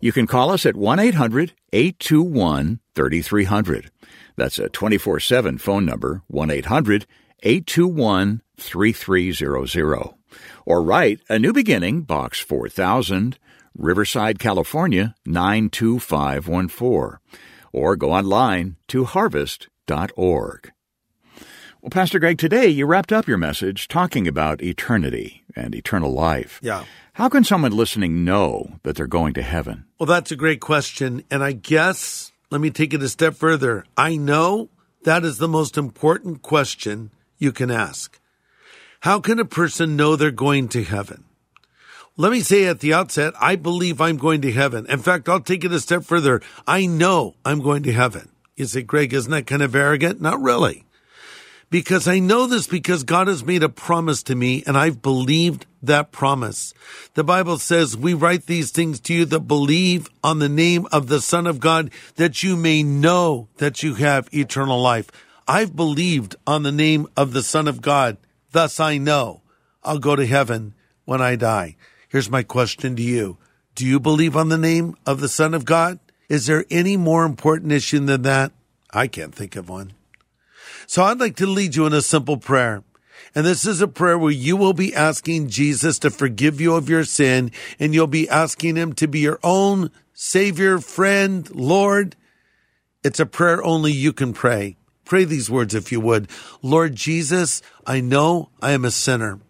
You 0.00 0.12
can 0.12 0.26
call 0.26 0.50
us 0.50 0.64
at 0.64 0.76
1 0.76 0.98
800 1.00 1.54
821 1.72 2.80
3300. 2.94 3.90
That's 4.38 4.60
a 4.60 4.68
24 4.68 5.18
7 5.18 5.58
phone 5.58 5.84
number, 5.84 6.22
1 6.28 6.48
800 6.48 7.06
821 7.42 8.42
3300. 8.56 10.14
Or 10.64 10.82
write 10.82 11.20
A 11.28 11.40
New 11.40 11.52
Beginning, 11.52 12.02
Box 12.02 12.38
4000, 12.40 13.36
Riverside, 13.76 14.38
California 14.38 15.16
92514. 15.26 17.18
Or 17.72 17.96
go 17.96 18.12
online 18.12 18.76
to 18.86 19.04
harvest.org. 19.04 20.72
Well, 21.80 21.90
Pastor 21.90 22.20
Greg, 22.20 22.38
today 22.38 22.68
you 22.68 22.86
wrapped 22.86 23.12
up 23.12 23.26
your 23.26 23.38
message 23.38 23.88
talking 23.88 24.28
about 24.28 24.62
eternity 24.62 25.42
and 25.56 25.74
eternal 25.74 26.12
life. 26.12 26.60
Yeah. 26.62 26.84
How 27.14 27.28
can 27.28 27.42
someone 27.42 27.72
listening 27.72 28.24
know 28.24 28.78
that 28.84 28.94
they're 28.94 29.08
going 29.08 29.34
to 29.34 29.42
heaven? 29.42 29.86
Well, 29.98 30.06
that's 30.06 30.30
a 30.30 30.36
great 30.36 30.60
question. 30.60 31.24
And 31.28 31.42
I 31.42 31.52
guess, 31.52 32.30
let 32.50 32.60
me 32.60 32.70
take 32.70 32.94
it 32.94 33.02
a 33.02 33.08
step 33.08 33.34
further. 33.34 33.84
I 33.96 34.16
know 34.16 34.70
that 35.04 35.24
is 35.24 35.38
the 35.38 35.48
most 35.48 35.76
important 35.76 36.42
question 36.42 37.10
you 37.38 37.52
can 37.52 37.70
ask. 37.70 38.18
How 39.00 39.20
can 39.20 39.38
a 39.38 39.44
person 39.44 39.96
know 39.96 40.16
they're 40.16 40.30
going 40.30 40.68
to 40.68 40.82
heaven? 40.82 41.24
Let 42.16 42.32
me 42.32 42.40
say 42.40 42.66
at 42.66 42.80
the 42.80 42.94
outset, 42.94 43.32
I 43.40 43.54
believe 43.54 44.00
I'm 44.00 44.16
going 44.16 44.40
to 44.42 44.50
heaven. 44.50 44.86
In 44.88 44.98
fact, 44.98 45.28
I'll 45.28 45.40
take 45.40 45.62
it 45.62 45.72
a 45.72 45.78
step 45.78 46.02
further. 46.02 46.40
I 46.66 46.86
know 46.86 47.36
I'm 47.44 47.60
going 47.60 47.84
to 47.84 47.92
heaven. 47.92 48.30
You 48.56 48.64
say, 48.64 48.82
Greg, 48.82 49.12
isn't 49.12 49.30
that 49.30 49.46
kind 49.46 49.62
of 49.62 49.76
arrogant? 49.76 50.20
Not 50.20 50.40
really. 50.40 50.84
Because 51.70 52.08
I 52.08 52.18
know 52.18 52.46
this 52.46 52.66
because 52.66 53.04
God 53.04 53.28
has 53.28 53.44
made 53.44 53.62
a 53.62 53.68
promise 53.68 54.22
to 54.24 54.34
me 54.34 54.62
and 54.66 54.76
I've 54.76 55.02
believed 55.02 55.66
that 55.82 56.12
promise. 56.12 56.72
The 57.12 57.24
Bible 57.24 57.58
says, 57.58 57.96
we 57.96 58.14
write 58.14 58.46
these 58.46 58.70
things 58.70 59.00
to 59.00 59.14
you 59.14 59.24
that 59.26 59.40
believe 59.40 60.08
on 60.24 60.38
the 60.38 60.48
name 60.48 60.86
of 60.92 61.08
the 61.08 61.20
Son 61.20 61.46
of 61.46 61.60
God 61.60 61.90
that 62.16 62.42
you 62.42 62.56
may 62.56 62.82
know 62.82 63.48
that 63.58 63.82
you 63.82 63.94
have 63.96 64.32
eternal 64.32 64.80
life. 64.80 65.10
I've 65.46 65.76
believed 65.76 66.36
on 66.46 66.62
the 66.62 66.72
name 66.72 67.06
of 67.16 67.34
the 67.34 67.42
Son 67.42 67.68
of 67.68 67.82
God. 67.82 68.16
Thus 68.52 68.80
I 68.80 68.96
know 68.96 69.42
I'll 69.82 69.98
go 69.98 70.16
to 70.16 70.26
heaven 70.26 70.72
when 71.04 71.20
I 71.20 71.36
die. 71.36 71.76
Here's 72.08 72.30
my 72.30 72.42
question 72.42 72.96
to 72.96 73.02
you. 73.02 73.36
Do 73.74 73.84
you 73.84 74.00
believe 74.00 74.36
on 74.36 74.48
the 74.48 74.58
name 74.58 74.96
of 75.04 75.20
the 75.20 75.28
Son 75.28 75.52
of 75.52 75.66
God? 75.66 75.98
Is 76.30 76.46
there 76.46 76.64
any 76.70 76.96
more 76.96 77.24
important 77.24 77.72
issue 77.72 78.00
than 78.00 78.22
that? 78.22 78.52
I 78.90 79.06
can't 79.06 79.34
think 79.34 79.54
of 79.54 79.68
one. 79.68 79.92
So 80.86 81.04
I'd 81.04 81.20
like 81.20 81.36
to 81.36 81.46
lead 81.46 81.74
you 81.74 81.86
in 81.86 81.92
a 81.92 82.02
simple 82.02 82.36
prayer. 82.36 82.82
And 83.34 83.46
this 83.46 83.66
is 83.66 83.80
a 83.80 83.88
prayer 83.88 84.18
where 84.18 84.32
you 84.32 84.56
will 84.56 84.72
be 84.72 84.94
asking 84.94 85.48
Jesus 85.48 85.98
to 86.00 86.10
forgive 86.10 86.60
you 86.60 86.74
of 86.74 86.88
your 86.88 87.04
sin 87.04 87.50
and 87.78 87.94
you'll 87.94 88.06
be 88.06 88.28
asking 88.28 88.76
him 88.76 88.92
to 88.94 89.06
be 89.06 89.20
your 89.20 89.38
own 89.42 89.90
savior, 90.14 90.78
friend, 90.78 91.48
Lord. 91.54 92.16
It's 93.04 93.20
a 93.20 93.26
prayer 93.26 93.62
only 93.62 93.92
you 93.92 94.12
can 94.12 94.32
pray. 94.32 94.76
Pray 95.04 95.24
these 95.24 95.50
words 95.50 95.74
if 95.74 95.90
you 95.92 96.00
would. 96.00 96.28
Lord 96.62 96.94
Jesus, 96.94 97.62
I 97.86 98.00
know 98.00 98.50
I 98.60 98.72
am 98.72 98.84
a 98.84 98.90
sinner, 98.90 99.40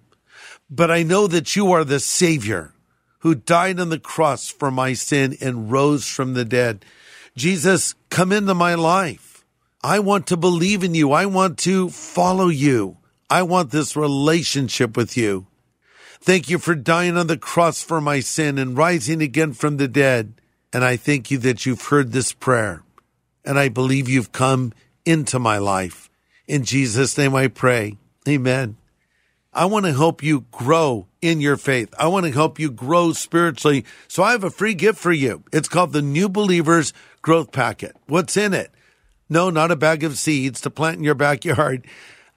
but 0.70 0.90
I 0.90 1.02
know 1.02 1.26
that 1.26 1.56
you 1.56 1.72
are 1.72 1.84
the 1.84 2.00
savior 2.00 2.74
who 3.20 3.34
died 3.34 3.80
on 3.80 3.88
the 3.88 3.98
cross 3.98 4.48
for 4.48 4.70
my 4.70 4.92
sin 4.92 5.36
and 5.40 5.70
rose 5.70 6.06
from 6.06 6.34
the 6.34 6.44
dead. 6.44 6.84
Jesus, 7.36 7.94
come 8.10 8.30
into 8.30 8.54
my 8.54 8.74
life. 8.74 9.27
I 9.82 10.00
want 10.00 10.26
to 10.28 10.36
believe 10.36 10.82
in 10.82 10.96
you. 10.96 11.12
I 11.12 11.26
want 11.26 11.56
to 11.58 11.88
follow 11.90 12.48
you. 12.48 12.96
I 13.30 13.42
want 13.42 13.70
this 13.70 13.94
relationship 13.94 14.96
with 14.96 15.16
you. 15.16 15.46
Thank 16.20 16.50
you 16.50 16.58
for 16.58 16.74
dying 16.74 17.16
on 17.16 17.28
the 17.28 17.36
cross 17.36 17.82
for 17.82 18.00
my 18.00 18.18
sin 18.18 18.58
and 18.58 18.76
rising 18.76 19.22
again 19.22 19.52
from 19.52 19.76
the 19.76 19.86
dead. 19.86 20.34
And 20.72 20.82
I 20.82 20.96
thank 20.96 21.30
you 21.30 21.38
that 21.38 21.64
you've 21.64 21.86
heard 21.86 22.10
this 22.10 22.32
prayer. 22.32 22.82
And 23.44 23.56
I 23.56 23.68
believe 23.68 24.08
you've 24.08 24.32
come 24.32 24.72
into 25.04 25.38
my 25.38 25.58
life. 25.58 26.10
In 26.48 26.64
Jesus' 26.64 27.16
name 27.16 27.36
I 27.36 27.46
pray. 27.46 27.98
Amen. 28.28 28.76
I 29.54 29.66
want 29.66 29.86
to 29.86 29.92
help 29.92 30.22
you 30.22 30.44
grow 30.50 31.06
in 31.22 31.40
your 31.40 31.56
faith. 31.56 31.94
I 31.98 32.08
want 32.08 32.26
to 32.26 32.32
help 32.32 32.58
you 32.58 32.70
grow 32.70 33.12
spiritually. 33.12 33.84
So 34.08 34.24
I 34.24 34.32
have 34.32 34.44
a 34.44 34.50
free 34.50 34.74
gift 34.74 34.98
for 34.98 35.12
you. 35.12 35.44
It's 35.52 35.68
called 35.68 35.92
the 35.92 36.02
New 36.02 36.28
Believers 36.28 36.92
Growth 37.22 37.52
Packet. 37.52 37.96
What's 38.06 38.36
in 38.36 38.54
it? 38.54 38.70
No, 39.28 39.50
not 39.50 39.70
a 39.70 39.76
bag 39.76 40.04
of 40.04 40.18
seeds 40.18 40.60
to 40.62 40.70
plant 40.70 40.98
in 40.98 41.04
your 41.04 41.14
backyard. 41.14 41.86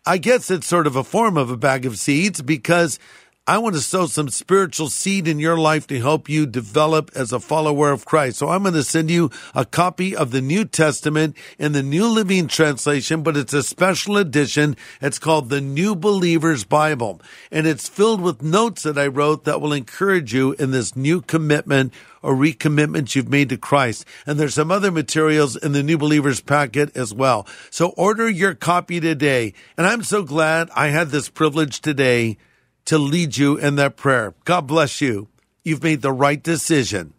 I 0.06 0.18
guess 0.18 0.50
it's 0.50 0.68
sort 0.68 0.88
of 0.88 0.96
a 0.96 1.04
form 1.04 1.38
of 1.38 1.50
a 1.50 1.58
bag 1.58 1.86
of 1.86 1.98
seeds 1.98 2.42
because 2.42 3.00
I 3.48 3.58
want 3.58 3.74
to 3.74 3.82
sow 3.82 4.06
some 4.06 4.30
spiritual 4.30 4.90
seed 4.90 5.28
in 5.28 5.40
your 5.40 5.58
life 5.58 5.88
to 5.88 6.00
help 6.00 6.30
you 6.30 6.46
develop 6.46 7.10
as 7.16 7.34
a 7.34 7.40
follower 7.40 7.90
of 7.92 8.06
Christ. 8.06 8.38
So 8.38 8.50
I'm 8.50 8.62
going 8.62 8.76
to 8.76 8.84
send 8.84 9.10
you 9.10 9.32
a 9.56 9.66
copy 9.66 10.16
of 10.16 10.30
the 10.30 10.42
New 10.42 10.64
Testament 10.64 11.36
in 11.58 11.72
the 11.72 11.82
New 11.82 12.06
Living 12.06 12.48
Translation, 12.48 13.24
but 13.24 13.36
it's 13.36 13.52
a 13.52 13.64
special 13.64 14.18
edition. 14.18 14.78
It's 15.02 15.18
called 15.18 15.50
the 15.50 15.60
New 15.60 15.96
Believer's 15.96 16.66
Bible, 16.66 17.20
and 17.52 17.66
it's 17.66 17.90
filled 17.90 18.22
with 18.22 18.44
notes 18.44 18.84
that 18.84 19.00
I 19.00 19.08
wrote 19.08 19.46
that 19.46 19.60
will 19.60 19.74
encourage 19.74 20.36
you 20.36 20.52
in 20.60 20.70
this 20.70 20.96
new 20.96 21.20
commitment 21.20 21.96
or 22.22 22.36
recommitment 22.36 23.16
you've 23.16 23.28
made 23.28 23.50
to 23.50 23.58
Christ. 23.58 24.06
And 24.28 24.40
there's 24.40 24.54
some 24.54 24.70
other 24.70 24.92
materials 24.92 25.56
in 25.56 25.72
the 25.72 25.82
New 25.82 25.98
Believers 25.98 26.42
packet 26.42 26.96
as 26.96 27.12
well. 27.12 27.48
So 27.72 27.90
order 27.98 28.30
your 28.30 28.54
copy 28.54 29.00
today. 29.00 29.56
And 29.78 29.88
I'm 29.88 30.04
so 30.04 30.22
glad 30.22 30.70
I 30.76 30.90
had 30.90 31.10
this 31.10 31.28
privilege 31.28 31.82
today 31.82 32.38
to 32.86 32.98
lead 32.98 33.38
you 33.38 33.58
in 33.58 33.76
that 33.76 33.98
prayer. 33.98 34.34
God 34.46 34.68
bless 34.68 35.02
you. 35.02 35.28
You've 35.64 35.84
made 35.84 36.02
the 36.02 36.12
right 36.12 36.42
decision, 36.42 37.14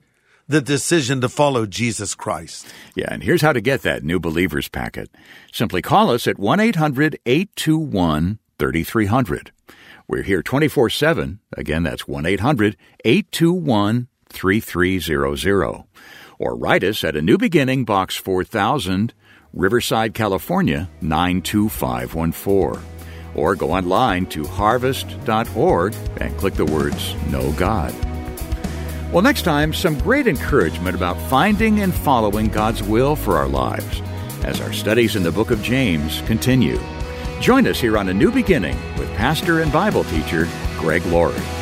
the 0.48 0.60
decision 0.60 1.20
to 1.20 1.28
follow 1.28 1.66
Jesus 1.66 2.14
Christ. 2.14 2.66
Yeah, 2.96 3.08
and 3.10 3.22
here's 3.22 3.42
how 3.42 3.52
to 3.52 3.60
get 3.60 3.82
that 3.82 4.02
new 4.02 4.18
believers 4.18 4.68
packet. 4.68 5.10
Simply 5.52 5.80
call 5.82 6.10
us 6.10 6.26
at 6.26 6.38
1 6.38 6.60
800 6.60 7.18
821 7.24 8.38
3300. 8.58 9.52
We're 10.08 10.22
here 10.22 10.42
24 10.42 10.90
7. 10.90 11.40
Again, 11.56 11.84
that's 11.84 12.08
1 12.08 12.26
800 12.26 12.76
821 13.04 14.08
3300. 14.28 15.84
Or 16.38 16.56
write 16.56 16.82
us 16.82 17.04
at 17.04 17.16
A 17.16 17.22
New 17.22 17.38
Beginning, 17.38 17.84
Box 17.84 18.16
4000, 18.16 19.14
Riverside, 19.52 20.14
California 20.14 20.90
92514. 21.00 22.91
Or 23.34 23.56
go 23.56 23.72
online 23.72 24.26
to 24.26 24.44
harvest.org 24.44 25.94
and 26.20 26.36
click 26.36 26.54
the 26.54 26.64
words 26.64 27.14
Know 27.30 27.52
God. 27.52 27.94
Well, 29.12 29.22
next 29.22 29.42
time, 29.42 29.74
some 29.74 29.98
great 29.98 30.26
encouragement 30.26 30.96
about 30.96 31.20
finding 31.28 31.80
and 31.80 31.94
following 31.94 32.48
God's 32.48 32.82
will 32.82 33.14
for 33.14 33.36
our 33.36 33.48
lives 33.48 34.00
as 34.44 34.60
our 34.60 34.72
studies 34.72 35.16
in 35.16 35.22
the 35.22 35.32
book 35.32 35.50
of 35.50 35.62
James 35.62 36.22
continue. 36.22 36.78
Join 37.40 37.66
us 37.66 37.80
here 37.80 37.98
on 37.98 38.08
A 38.08 38.14
New 38.14 38.30
Beginning 38.30 38.76
with 38.98 39.12
pastor 39.14 39.60
and 39.60 39.72
Bible 39.72 40.04
teacher 40.04 40.48
Greg 40.78 41.04
Laurie. 41.06 41.61